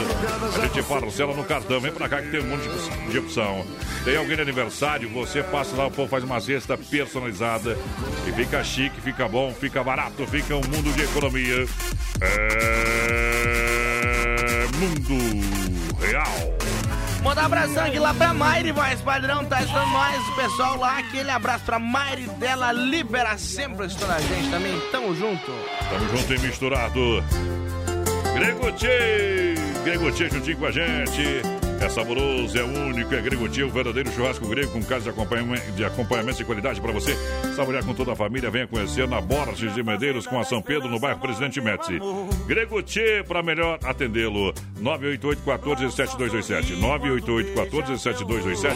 [0.56, 2.62] A gente parcela no cartão, vem pra cá que tem um monte
[3.10, 3.66] de opção.
[4.04, 7.76] Tem alguém de aniversário, você passa lá, o povo faz uma cesta personalizada
[8.24, 11.66] e fica chique, fica bom, fica barato, fica um mundo de economia.
[12.20, 13.50] É...
[14.78, 15.18] Mundo
[15.98, 16.79] Real.
[17.22, 20.98] Mandar um abração aqui lá pra Maire, voz padrão, tá estando nós, o pessoal lá,
[20.98, 25.52] aquele abraço pra Maire dela, libera sempre estando a gente também, tamo junto.
[25.90, 27.24] Tamo junto e misturado.
[28.34, 31.59] Gregotier, Gregotier juntinho com a gente.
[31.80, 35.82] É saboroso, é único, é Gregotier, o verdadeiro churrasco grego com casa de acompanhamento, de
[35.82, 37.16] acompanhamento e qualidade para você.
[37.56, 40.90] Saborear com toda a família, venha conhecer na Borges de Medeiros com a São Pedro,
[40.90, 41.98] no bairro Presidente Médici.
[42.46, 44.52] Gregotier, para melhor atendê-lo.
[44.78, 46.76] 988-14-7227.
[47.56, 48.74] 988-14-7227.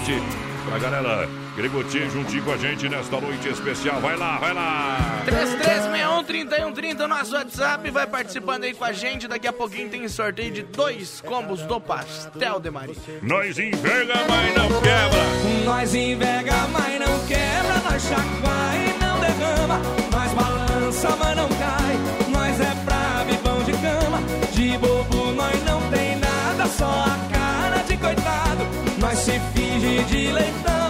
[0.66, 4.01] Pra galera, Gregotier juntinho com a gente nesta noite especial.
[4.01, 5.22] Vai lá, vai lá!
[5.24, 9.28] 3361-3130, nosso WhatsApp, vai participando aí com a gente.
[9.28, 12.97] Daqui a pouquinho tem sorteio de dois combos do Pastel de Maria.
[13.22, 15.64] Nós enverga, mas não quebra.
[15.64, 17.90] Nós enverga, mas não quebra.
[17.90, 19.81] Nós chacoalha e não derrama.
[20.10, 21.97] Nós balança, mas não cai.
[22.31, 24.18] Nós é brabo e pão de cama.
[24.52, 28.66] De bobo nós não tem nada, só a cara de coitado.
[28.98, 30.85] Nós se finge de leitão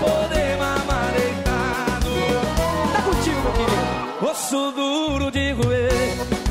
[0.00, 2.10] poder mamar deitado.
[2.92, 4.30] Tá contigo, meu querido.
[4.30, 5.90] Osso duro de roer.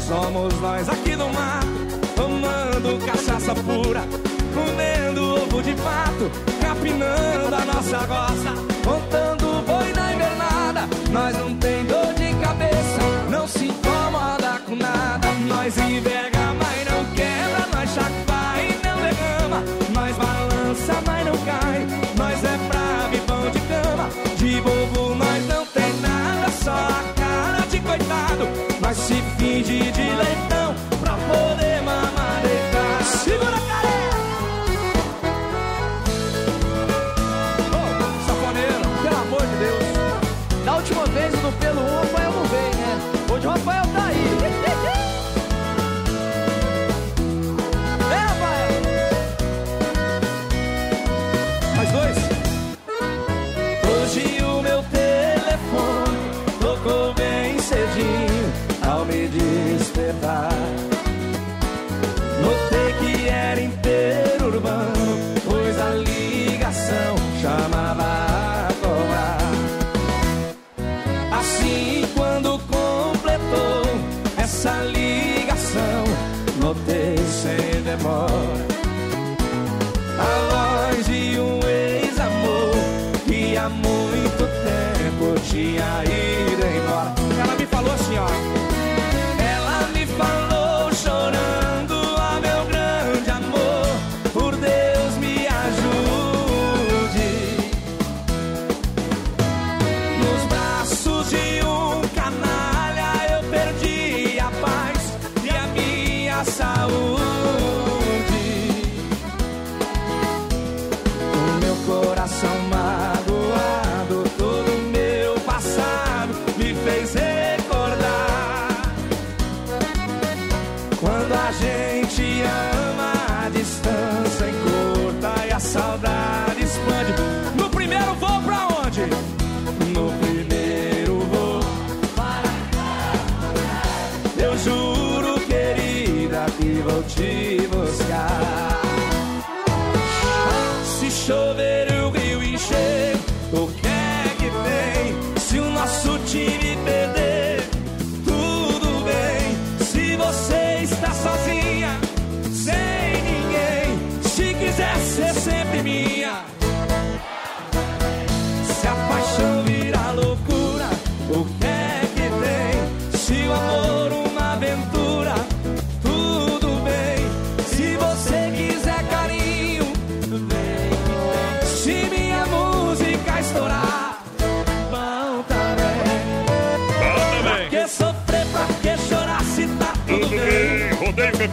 [0.07, 1.67] Somos nós aqui no mato,
[2.15, 6.29] tomando cachaça pura comendo ovo de pato,
[6.61, 8.51] capinando a nossa goça,
[8.85, 10.81] montando boi na invernada.
[11.11, 15.27] Nós não tem dor de cabeça, não se incomoda com nada.
[15.47, 16.18] Nós enverga,
[29.69, 30.08] se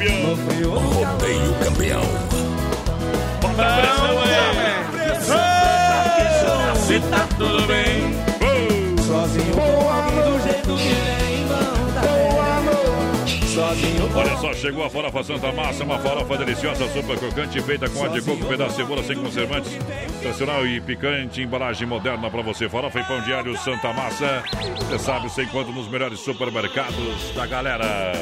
[0.07, 0.79] campeão.
[0.79, 2.03] Rodeio campeão.
[3.41, 4.37] Bota a pressão aí.
[6.77, 8.15] Se tá tudo bem?
[9.05, 9.61] Sozinho com
[9.91, 11.27] alguém do jeito que vem.
[13.55, 17.89] Sozinho com Olha só, chegou a farofa Santa Massa, uma farofa deliciosa, super crocante, feita
[17.89, 19.73] com óleo de coco, pedaço de cebola sem conservantes,
[20.21, 22.69] tradicional e picante, embalagem moderna pra você.
[22.69, 24.45] Farofa e pão diário Santa Massa,
[24.79, 28.13] você sabe, você encontra nos melhores supermercados da galera.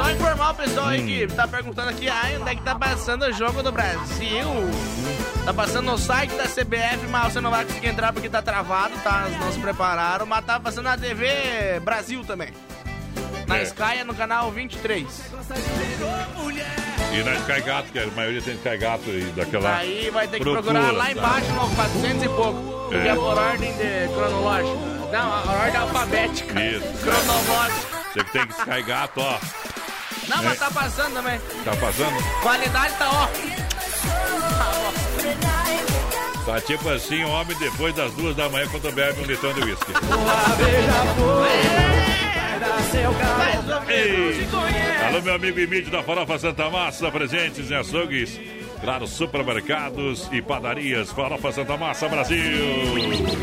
[0.00, 3.26] Só informar o pessoal aí que tá perguntando aqui, ah, onde é que tá passando
[3.26, 4.48] o jogo do Brasil?
[5.44, 8.94] Tá passando no site da CBF, mas você não vai conseguir entrar porque tá travado,
[9.04, 9.28] tá?
[9.38, 12.48] Não se prepararam, mas tá passando na TV Brasil também.
[13.46, 13.62] Na É.
[13.64, 15.06] Sky é no canal 23.
[16.38, 16.76] mulher,
[17.12, 19.76] E na Sky Gato, que a maioria tem Sky Gato e daquela.
[19.76, 21.12] Aí vai ter que procura, procurar lá tá?
[21.12, 22.94] embaixo no 400 e pouco.
[22.94, 23.08] É.
[23.08, 24.78] é por ordem de cronológica.
[25.12, 26.64] Não, a ordem alfabética.
[26.64, 26.86] Isso.
[27.02, 28.00] Cronológica.
[28.12, 29.38] Você que tem que Sky Gato, ó.
[30.30, 31.40] Não, mas tá passando também.
[31.64, 32.40] Tá passando?
[32.40, 33.28] Qualidade tá ó.
[36.46, 39.92] Tá tipo assim, homem depois das duas da manhã quando bebe um litrão de uísque.
[45.08, 48.40] Alô, meu amigo Emílio da Farofa Santa Massa, presentes em açougues,
[48.80, 51.10] claro, supermercados e padarias.
[51.10, 52.38] Farofa Santa Massa, Brasil!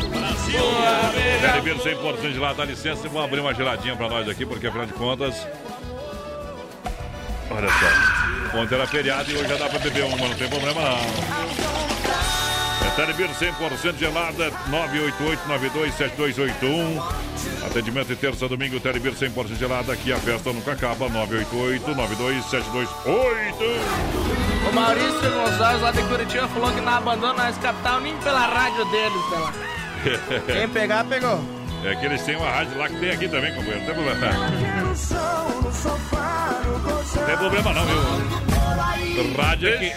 [0.08, 0.60] Brasil!
[1.54, 4.86] Ribeiro 100% de lá, dá licença, vamos abrir uma geladinha pra nós aqui, porque afinal
[4.86, 5.46] de contas.
[7.50, 10.80] Olha só, ontem era feriado e hoje já dá pra beber uma, não tem problema
[10.82, 10.98] não.
[12.86, 17.02] É Telebir 100% gelada, 988-927281.
[17.66, 19.92] Atendimento de terça a domingo, Telebir 100% gelada.
[19.92, 22.88] Aqui a festa nunca acaba, 988-927281.
[24.68, 28.84] O Maurício Gonçalves lá de Curitiba falou que não abandona esse capital nem pela rádio
[28.86, 29.52] deles, pela.
[30.46, 31.57] Quem pegar, pegou.
[31.84, 33.80] É que eles têm uma rádio lá que tem aqui também, companheiro.
[33.80, 34.32] Não tem problema.
[37.14, 37.98] Não tem problema não, viu?
[39.36, 39.88] Rádio, é que,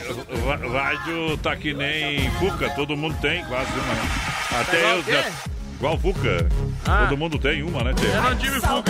[0.48, 4.60] ra- rádio tá que nem Fuca, todo mundo tem quase uma.
[4.62, 5.04] Até Igual eu.
[5.04, 5.32] já-
[5.78, 6.48] Igual Fuca.
[6.88, 7.06] Ah.
[7.08, 7.94] Todo mundo tem uma, né?
[7.98, 8.84] Eu não tive ainda.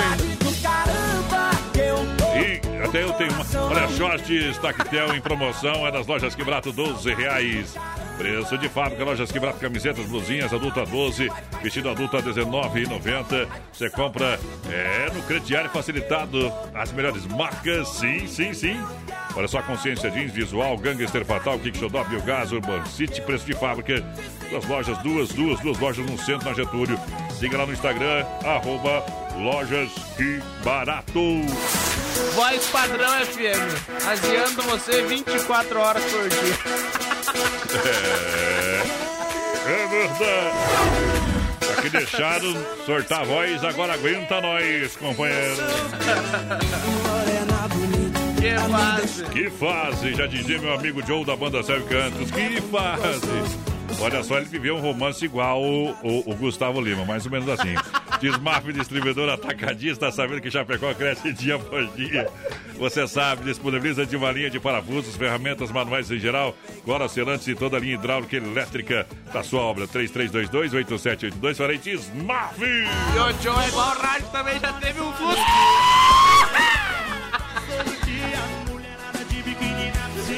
[2.36, 3.46] E até eu tenho uma.
[3.70, 7.76] Olha, shorts Tactel em promoção é das lojas Quebrato 12 reais.
[8.22, 11.28] Preço de fábrica, lojas Quebrato, camisetas, blusinhas, adulta 12,
[11.64, 13.48] vestido adulto a 19,90.
[13.74, 14.40] Você compra
[14.70, 16.54] é, no crediário facilitado.
[16.72, 18.80] As melhores marcas, sim, sim, sim.
[19.36, 24.04] Olha só, Consciência Jeans, Visual, Gangster Fatal, Kick Xodó, Biogás, Urban City, preço de fábrica.
[24.52, 27.00] Duas lojas, duas, duas, duas lojas no centro, na Getúlio.
[27.32, 29.04] Siga lá no Instagram, arroba
[29.38, 31.42] Lojas que Barato.
[32.36, 34.06] Voz padrão FM.
[34.08, 36.58] Aziando você 24 horas por dia.
[37.86, 38.82] É,
[39.72, 41.82] é verdade.
[41.82, 42.54] Que deixaram
[42.86, 45.56] sortar a voz, agora aguenta nós, companheiro.
[48.40, 49.24] Que fase.
[49.26, 52.30] Que fase, já dizia meu amigo Joe da banda Sérgio Cantos.
[52.32, 54.00] Que fase.
[54.00, 57.50] Olha só, ele viveu um romance igual o, o- o Gustavo Lima, mais ou menos
[57.50, 57.74] assim.
[58.22, 62.30] Desmaf distribuidor atacadista, sabendo que Chapecó cresce dia por dia.
[62.78, 67.56] Você sabe, disponibiliza de uma linha de parafusos, ferramentas manuais em geral, cora selantes e
[67.56, 69.88] toda a linha hidráulica e elétrica da sua obra.
[69.88, 72.60] 3322-8782, farei Desmaf!
[72.62, 72.86] E
[73.18, 75.42] o Joe é rádio também, já teve um fluxo.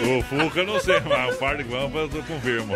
[0.03, 2.73] O Fuca não sei, mas o par de guampas eu confirmo.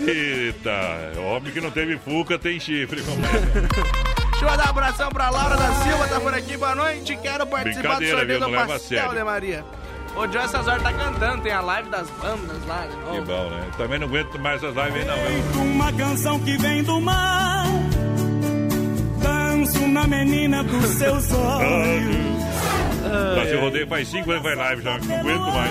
[0.00, 4.19] Eita, homem que não teve Fuca tem chifre, companheiro.
[4.40, 7.14] Deixa eu mandar um abração pra Laura da Silva, tá por aqui, boa noite.
[7.14, 9.64] Quero participar do Brincadeira, sorteio do Pastel de Maria.
[10.16, 13.50] O Joe essas horas tá cantando, tem a live das bandas lá de Que bom,
[13.50, 13.66] né?
[13.76, 15.62] Também não aguento mais essas lives aí, não, viu?
[15.62, 17.66] Uma canção que vem do mar.
[19.22, 22.40] Danço na menina dos seus olhos.
[23.34, 25.70] Brasil Rodeio faz cinco anos que vai live já, não aguento mais.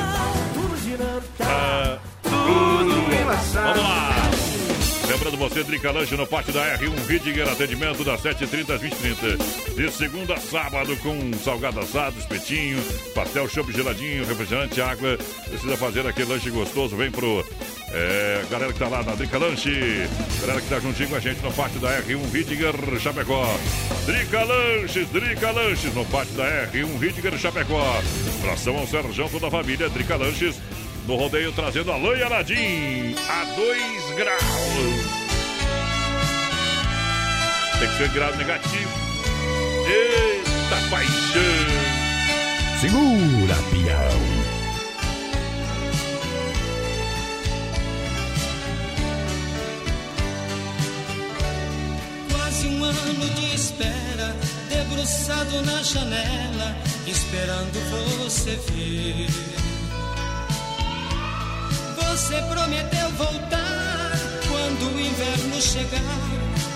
[1.41, 4.38] Ah, Vamos lá!
[5.09, 9.75] Lembrando você, Drica Lanche no pátio da R1 Vidiger, atendimento das 7h30 às 20h30.
[9.75, 12.79] De segunda a sábado, com salgado assado, espetinho,
[13.15, 15.17] pastel, chopp geladinho, refrigerante, água.
[15.47, 17.43] Precisa fazer aquele lanche gostoso, vem pro.
[17.91, 20.07] É, galera que tá lá na Drica Lanche,
[20.41, 23.47] galera que tá juntinho com a gente no pátio da R1 Vidiger, Chapecó.
[24.05, 27.99] Drica Lanches, Drica Lanches, no pátio da R1 Vidiger, Chapecó.
[28.43, 30.61] Tração ao Serjão, toda a família, Drica Lanches
[31.09, 34.41] no rodeio trazendo Alain e Aladim a 2 graus.
[37.79, 38.91] Tem que ser grau negativo.
[39.87, 41.41] Eita paixão!
[42.79, 43.55] Segura.
[52.31, 54.35] Quase um ano de espera,
[54.69, 56.77] debruçado na janela,
[57.07, 57.79] esperando
[58.19, 59.58] você vir.
[62.11, 64.11] Você prometeu voltar
[64.47, 66.01] quando o inverno chegar,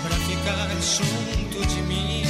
[0.02, 2.22] pra ficar junto de mim.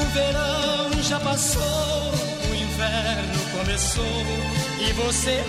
[0.00, 4.26] O verão já passou, o inverno começou,
[4.80, 5.44] e você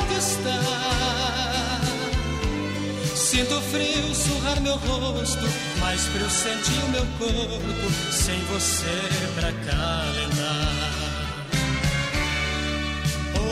[0.00, 1.80] onde está?
[3.14, 5.46] Sinto frio surrar meu rosto,
[5.78, 9.00] mais frio sentir o meu corpo, sem você
[9.34, 10.99] pra calentar.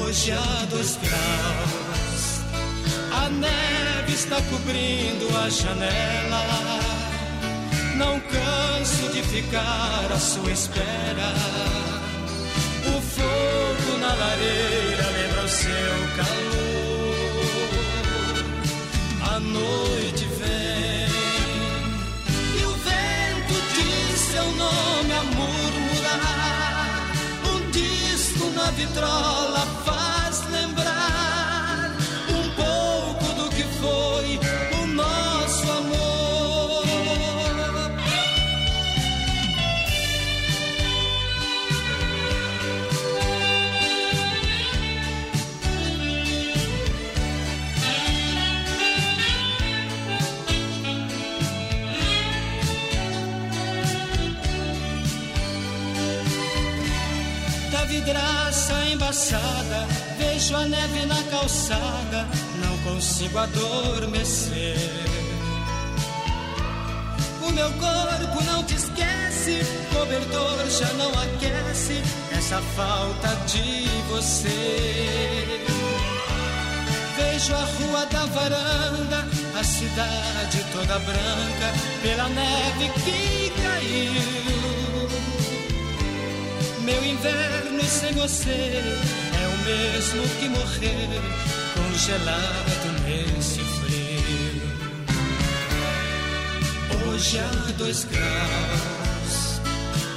[0.00, 2.40] Hoje há dois graus,
[3.12, 6.78] a neve está cobrindo a janela.
[7.96, 11.34] Não canso de ficar à sua espera.
[12.86, 16.58] O fogo na lareira lembra o seu calor.
[19.34, 20.24] A noite
[28.70, 29.97] vitrola faz
[60.16, 62.28] Vejo a neve na calçada,
[62.64, 64.78] não consigo adormecer.
[67.42, 69.60] O meu corpo não te esquece,
[69.92, 72.00] cobertor já não aquece
[72.30, 75.64] essa falta de você.
[77.16, 79.26] Vejo a rua da varanda,
[79.58, 84.57] a cidade toda branca pela neve que caiu.
[86.88, 91.20] Meu inverno sem você é o mesmo que morrer
[91.74, 94.62] congelado nesse frio.
[97.06, 99.60] Hoje há dois graus,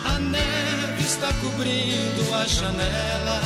[0.06, 3.42] a neve está cobrindo a janela.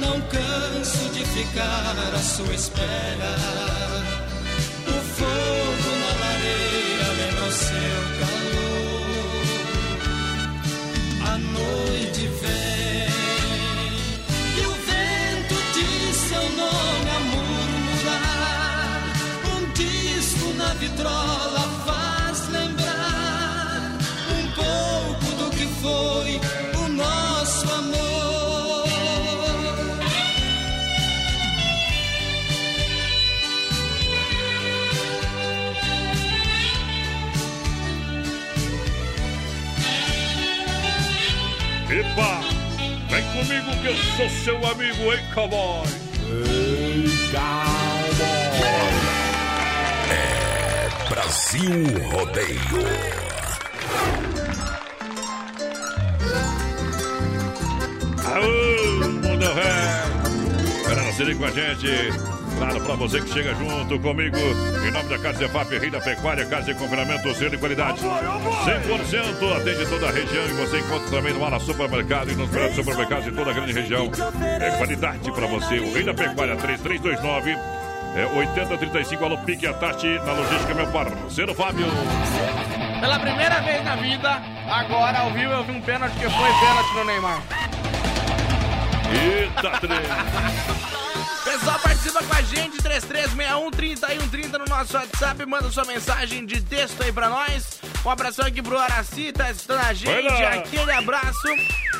[0.00, 3.79] Não canso de ficar à sua espera.
[11.70, 12.19] Calor.
[43.50, 45.84] Comigo que eu sou seu amigo, hein, cowboy?
[46.28, 47.06] Ei,
[50.12, 51.70] É Brasil
[52.12, 52.60] Rodeio.
[58.24, 60.84] Aô, mundo velho!
[60.88, 62.29] Galera, se liga com a gente.
[62.60, 66.44] Claro, pra você que chega junto comigo, em nome da Casa EFAP, Rei da Pecuária,
[66.44, 68.00] Casa de Confinamento, selo de qualidade.
[68.00, 72.76] 100% atende toda a região e você encontra também no Ala Supermercado e nos grandes
[72.76, 74.10] supermercados de toda a grande região.
[74.60, 75.78] É qualidade pra você.
[75.78, 77.56] O Rei da Pecuária, 3329
[78.14, 81.86] é 8035, alô Pique Atati, na logística, meu parceiro Fábio.
[83.00, 86.94] Pela primeira vez na vida, agora ao vivo eu vi um pênalti que foi pênalti
[86.94, 87.42] no Neymar.
[89.10, 91.09] Eita, trem.
[92.00, 97.28] Participa com a gente, 3361-3130 no nosso WhatsApp, manda sua mensagem de texto aí pra
[97.28, 97.78] nós.
[98.02, 101.46] Um abração aqui pro Araci, tá assistindo a gente, aquele abraço.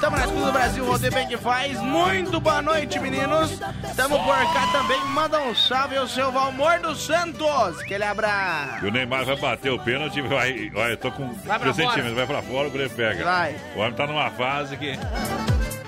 [0.01, 1.79] Tamo na escuta do Brasil, Rodeio Bem que faz.
[1.83, 3.51] Muito boa noite, meninos.
[3.95, 7.79] Tamo por cá também, manda um salve ao seu Valmor dos Santos.
[7.83, 8.87] Aquele abraço.
[8.87, 10.73] E o Neymar vai bater o pênalti, vai.
[10.75, 13.23] Olha, eu tô com Vai pra pressentimento, vai pra fora, o goleiro pega.
[13.23, 13.55] Vai.
[13.77, 14.99] O homem tá numa fase que.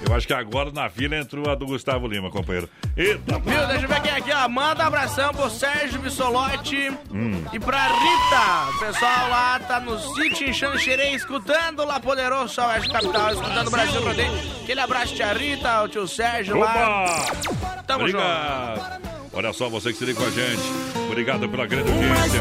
[0.08, 2.68] Eu acho que agora na fila entrou a do Gustavo Lima, companheiro.
[2.96, 3.66] Eita, Viu?
[3.66, 4.48] Deixa eu ver quem é aqui, ó.
[4.48, 7.42] Manda um abração pro Sérgio Bissolotti Hum.
[7.52, 8.76] e pra Rita.
[8.76, 13.70] O pessoal lá tá no sítio em Xanxerê, escutando lá Poderoso Oeste Capital, escutando o
[13.70, 14.32] Brasil Rodeio.
[14.62, 17.04] Aquele abraço, tia Rita, o tio Sérgio lá.
[17.06, 17.82] Opa!
[17.86, 18.18] Tamo junto.
[18.22, 19.02] Obrigado.
[19.32, 21.01] Olha só, você que se liga com a gente.
[21.12, 22.40] Obrigado pela grande audiência.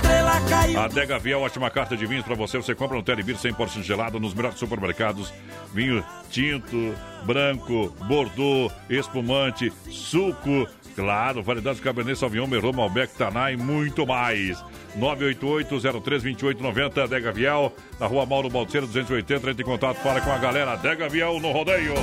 [0.79, 2.55] A Adega Viel, ótima carta de vinhos para você.
[2.55, 5.33] Você compra um Telebir 100% gelado nos melhores supermercados.
[5.73, 6.95] Vinho tinto,
[7.25, 10.65] branco, bordeaux, espumante, suco.
[10.95, 14.63] Claro, variedades Cabernet Sauvignon, Merlot, Malbec, Taná e muito mais.
[14.97, 19.49] 988-03-2890, Adega Viel, na rua Mauro Balseiro 280.
[19.49, 20.73] Entre em contato, fala com a galera.
[20.73, 21.93] Adega Viel no rodeio.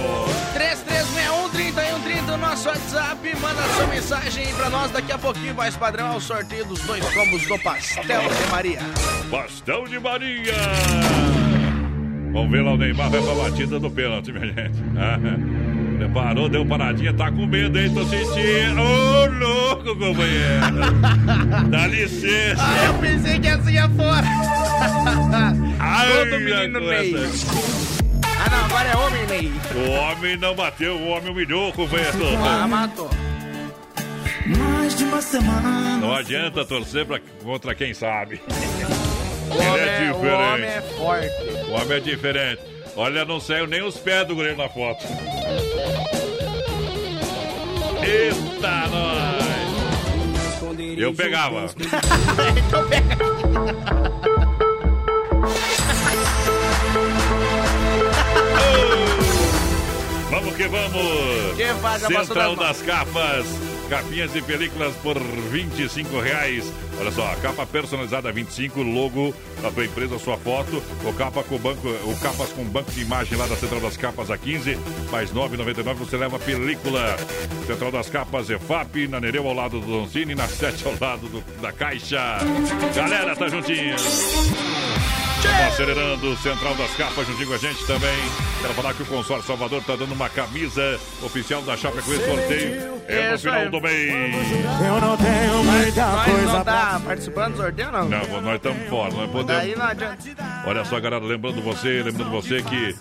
[0.54, 3.36] 3361-3130 no nosso WhatsApp.
[3.40, 4.90] Manda sua mensagem aí pra nós.
[4.90, 8.80] Daqui a pouquinho, mais padrão, ao sorteio dos dois combos do Pastel de Maria.
[9.30, 10.54] Pastel de Maria!
[12.32, 14.78] Vamos ver lá o Neymar vai pra batida do pênalti, minha gente.
[15.98, 17.92] Preparou, deu paradinha, tá com medo, hein?
[17.92, 18.80] Tô sentindo.
[18.80, 20.94] Ô, louco, companheiro!
[21.70, 22.56] Dá licença!
[22.62, 24.24] Ah, eu pensei que assim ia fora.
[25.80, 27.12] Ai, Todo menino Ney.
[27.12, 27.18] tá-
[28.46, 29.52] Ah, não, agora é homem, Ney.
[29.74, 32.16] O homem não bateu, o homem humilhou, companheiro.
[32.44, 33.10] Ah, matou.
[34.46, 35.96] Mais de uma semana.
[35.98, 38.40] Não adianta torcer pra, contra quem sabe.
[39.50, 40.52] O Ele homem é é- o diferente.
[40.52, 41.68] homem é forte.
[41.68, 42.62] O homem é diferente.
[43.00, 45.06] Olha, não saiu nem os pés do goleiro na foto.
[48.02, 49.38] Eita, nós!
[50.98, 51.66] Eu pegava.
[52.56, 53.16] então pega.
[60.28, 61.56] Vamos que vamos!
[61.56, 63.77] Que Central das Capas.
[63.88, 66.70] Capinhas e películas por 25 reais.
[67.00, 70.82] Olha só, capa personalizada 25, logo da tua empresa, sua foto.
[71.04, 74.30] O capa com banco, o capas com banco de imagem lá da Central das Capas
[74.30, 74.76] a 15,
[75.10, 77.16] mais 9,99 você leva a película.
[77.66, 81.60] Central das Capas EFAP, na Nereu ao lado do Doncini, na 7 ao lado do-
[81.60, 82.38] da Caixa.
[82.94, 83.96] Galera, tá juntinho.
[85.42, 88.16] Tá acelerando, Central das Capas juntinho com a gente também.
[88.60, 92.98] Quero falar que o Consórcio Salvador tá dando uma camisa oficial da Chapecoense sorteio.
[93.06, 93.68] É no final aí.
[93.70, 94.12] do mês.
[94.84, 98.08] Eu não tenho muita Nós não tá participando do sorteio, não?
[98.08, 99.46] Não, nós estamos fora, nós podemos.
[99.46, 100.18] Daí não adianta.
[100.66, 102.96] Olha só, galera, lembrando você, lembrando você que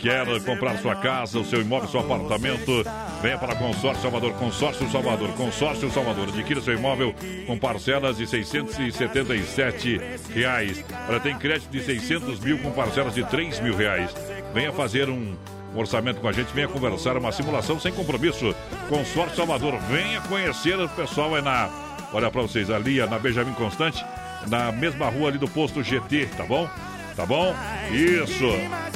[0.00, 2.84] quer comprar sua casa, o seu imóvel, seu apartamento,
[3.20, 6.28] venha para Consórcio Salvador, Consórcio Salvador, Consórcio Salvador.
[6.28, 7.14] Adquira seu imóvel
[7.46, 10.00] com parcelas de 677
[10.32, 10.82] reais.
[11.08, 14.10] Olha, tem crédito de 600 mil com parcelas de 3 mil reais.
[14.52, 15.34] Venha fazer um
[15.74, 18.54] um orçamento com a gente, venha conversar, uma simulação sem compromisso.
[18.88, 21.68] Consórcio Salvador, venha conhecer o pessoal é na.
[22.12, 24.04] Olha para vocês, ali é na Benjamin Constante,
[24.46, 26.70] na mesma rua ali do posto GT, tá bom?
[27.16, 27.54] Tá bom?
[27.92, 28.44] Isso.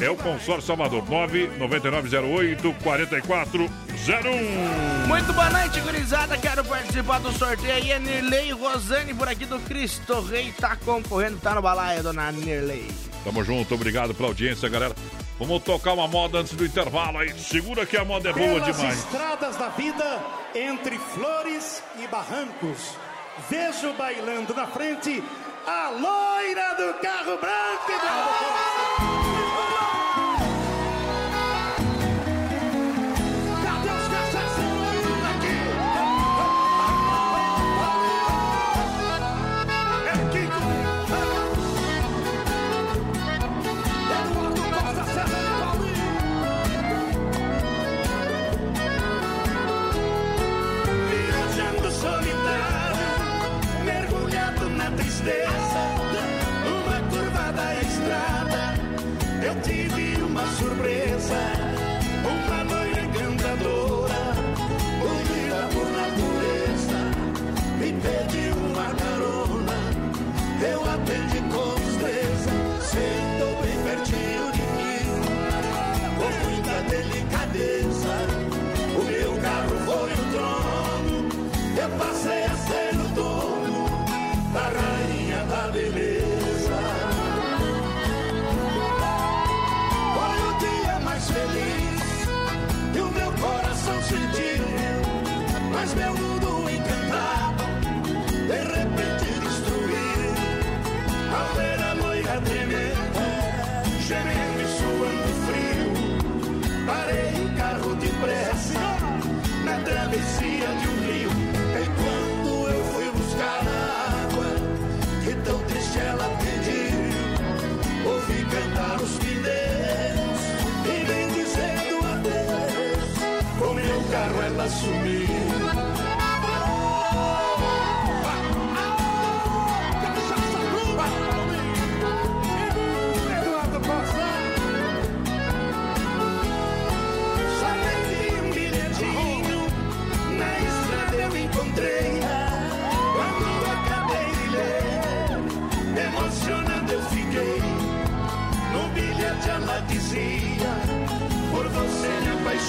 [0.03, 5.07] É o Consórcio Salvador, 99908 4401.
[5.07, 6.37] Muito boa noite, gurizada.
[6.37, 7.93] Quero participar do sorteio aí.
[7.93, 10.53] É Nirley Rosane por aqui do Cristo Rei.
[10.59, 12.91] Tá concorrendo, tá no balaio, dona Nirley.
[13.23, 14.95] Tamo junto, obrigado pela audiência, galera.
[15.39, 17.33] Vamos tocar uma moda antes do intervalo aí.
[17.39, 18.99] Segura que a moda é boa Pelas demais.
[18.99, 20.19] estradas da vida,
[20.57, 22.97] entre flores e barrancos,
[23.49, 25.23] vejo bailando na frente
[25.71, 29.28] a loira do carro branco e do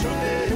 [0.03, 0.48] me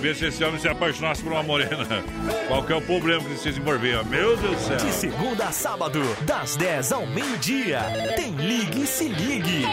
[0.00, 2.02] saber se esse homem se apaixonasse por uma morena.
[2.48, 4.02] Qual que é o problema que se desenvolver?
[4.06, 4.76] Meu Deus do céu.
[4.78, 7.80] De segunda a sábado, das 10 ao meio-dia,
[8.16, 9.66] tem Ligue e Se Ligue.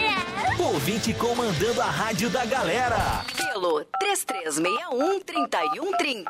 [0.58, 3.24] Ouvinte comandando a rádio da galera.
[3.34, 6.26] Pelo 3361-3130.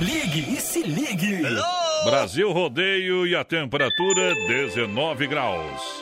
[0.00, 1.42] Ligue e Se Ligue.
[2.04, 6.01] Brasil Rodeio e a temperatura 19 graus.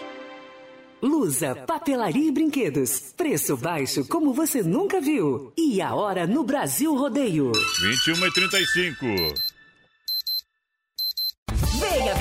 [1.03, 3.15] Lusa, papelaria e brinquedos.
[3.17, 5.53] Preço baixo como você nunca viu.
[5.57, 7.53] E a hora no Brasil Rodeio.
[7.81, 9.50] 21 e 35.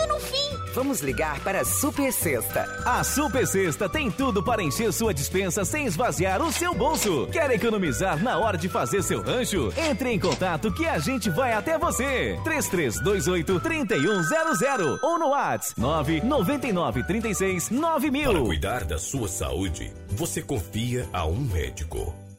[0.00, 0.50] tudo no fim.
[0.74, 2.62] Vamos ligar para a Super Sexta.
[2.84, 7.26] A Super Sexta tem tudo para encher sua dispensa sem esvaziar o seu bolso.
[7.32, 9.72] Quer economizar na hora de fazer seu rancho?
[9.76, 12.38] Entre em contato que a gente vai até você.
[12.44, 18.30] 3328-3100 ou no WhatsApp 999369000.
[18.30, 22.29] Para cuidar da sua saúde, você confia a um médico.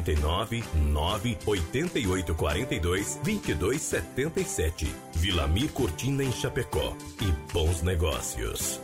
[0.00, 4.94] 49 9 88 42 22 77.
[5.14, 6.94] Vilamir Cortina em Chapecó.
[7.20, 8.80] E bons negócios.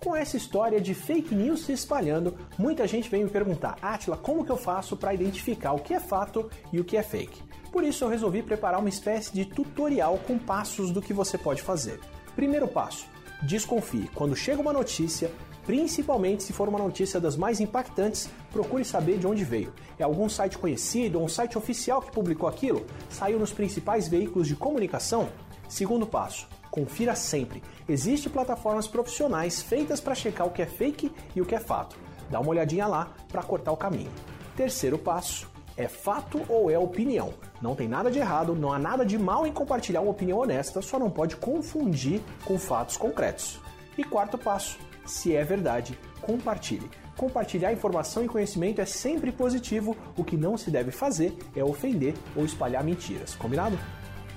[0.00, 4.44] Com essa história de fake news se espalhando, muita gente vem me perguntar: Atila, como
[4.44, 7.42] que eu faço para identificar o que é fato e o que é fake?
[7.70, 11.62] Por isso eu resolvi preparar uma espécie de tutorial com passos do que você pode
[11.62, 12.00] fazer.
[12.34, 13.06] Primeiro passo:
[13.42, 14.10] desconfie.
[14.14, 15.30] Quando chega uma notícia,
[15.66, 19.72] principalmente se for uma notícia das mais impactantes, procure saber de onde veio.
[19.98, 22.86] É algum site conhecido ou um site oficial que publicou aquilo?
[23.10, 25.28] Saiu nos principais veículos de comunicação?
[25.68, 27.62] Segundo passo: confira sempre.
[27.88, 31.96] Existem plataformas profissionais feitas para checar o que é fake e o que é fato.
[32.30, 34.10] Dá uma olhadinha lá para cortar o caminho.
[34.56, 37.34] Terceiro passo: é fato ou é opinião?
[37.60, 40.80] Não tem nada de errado, não há nada de mal em compartilhar uma opinião honesta,
[40.80, 43.60] só não pode confundir com fatos concretos.
[43.96, 46.90] E quarto passo: se é verdade, compartilhe.
[47.16, 52.14] Compartilhar informação e conhecimento é sempre positivo, o que não se deve fazer é ofender
[52.34, 53.78] ou espalhar mentiras, combinado?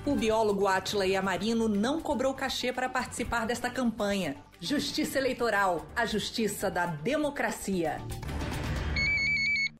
[0.06, 4.36] O biólogo Átila Yamarino não cobrou cachê para participar desta campanha.
[4.60, 7.98] Justiça Eleitoral, a justiça da democracia.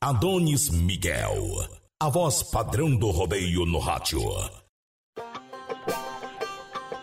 [0.01, 1.35] Adonis Miguel,
[2.01, 4.21] a voz padrão do rodeio no rádio.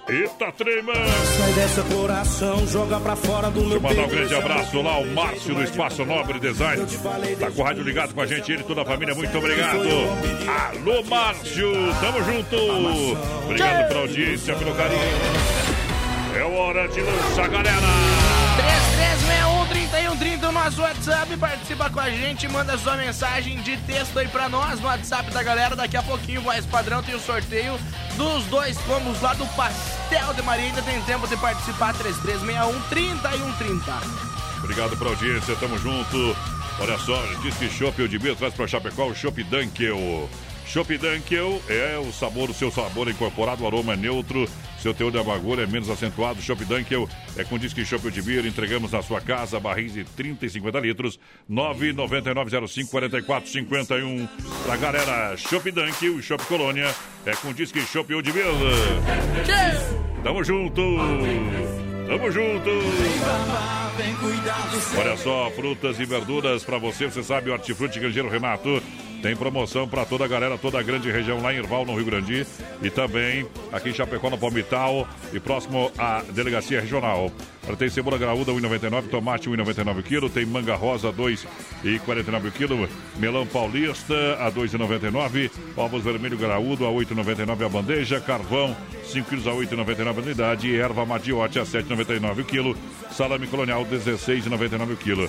[0.08, 0.94] Eita, trema!
[0.94, 4.98] Sai dessa coração, joga pra fora do Deixa eu mandar um grande amor abraço lá,
[5.00, 6.86] o Márcio do Espaço Nobre Design.
[7.40, 9.80] Tá com o rádio ligado com a gente, ele e toda a família, muito obrigado.
[9.80, 12.56] Alô, Márcio, tamo junto.
[13.46, 15.02] Obrigado pela audiência, pelo carinho.
[16.36, 18.35] É hora de lançar, galera.
[19.96, 21.38] 3361-3130, o nosso WhatsApp.
[21.38, 25.42] Participa com a gente, manda sua mensagem de texto aí pra nós no WhatsApp da
[25.42, 25.76] galera.
[25.76, 27.80] Daqui a pouquinho, voz padrão, tem o sorteio
[28.18, 30.66] dos dois combos lá do Pastel de Maria.
[30.66, 33.82] Ainda tem tempo de participar, 3361-3130.
[34.60, 36.36] Obrigado pela audiência, tamo junto.
[36.80, 40.30] Olha só, diz que Chopp Odibir traz pra Chapecó o Chopp Dunkel.
[40.68, 44.48] Chopp Dunkel é o sabor, o seu sabor incorporado, o aroma é neutro,
[44.80, 46.42] seu teor de amargura é menos acentuado.
[46.42, 50.50] Chopp Dunkel é com disque Chopp Odibir, entregamos na sua casa barris de 30 e
[50.50, 51.20] 50 litros,
[51.50, 54.28] 999054451.
[54.66, 56.94] Pra galera, Chopp Dunkel, Chopp Colônia,
[57.26, 58.46] é com disque Chopp Odibir.
[60.24, 60.82] Tamo junto!
[62.08, 62.70] Tamo junto!
[64.98, 67.06] Olha só, frutas e verduras pra você.
[67.06, 68.82] Você sabe, o Hortifruti Grangeiro Renato
[69.26, 72.06] Tem promoção para toda a galera, toda a grande região lá em Irval, no Rio
[72.06, 72.46] Grande.
[72.80, 75.08] E também aqui em Chapecó, no Palmital.
[75.34, 77.32] E próximo à delegacia regional.
[77.76, 82.88] Tem cebola graúda 1,99, tomate 1,99 kg, tem manga rosa 2,49 kg,
[83.18, 89.54] melão paulista a 2,99, ovos vermelho graúdo a 8,99 a bandeja, carvão 5 kg a
[89.54, 90.68] 8,99 a unidade.
[90.68, 92.78] E erva madiote a 7,99 o quilo,
[93.10, 95.28] salame colonial 16,99 o quilo.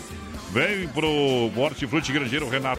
[0.53, 2.75] Vem pro Hortifruti Grangeiro Renato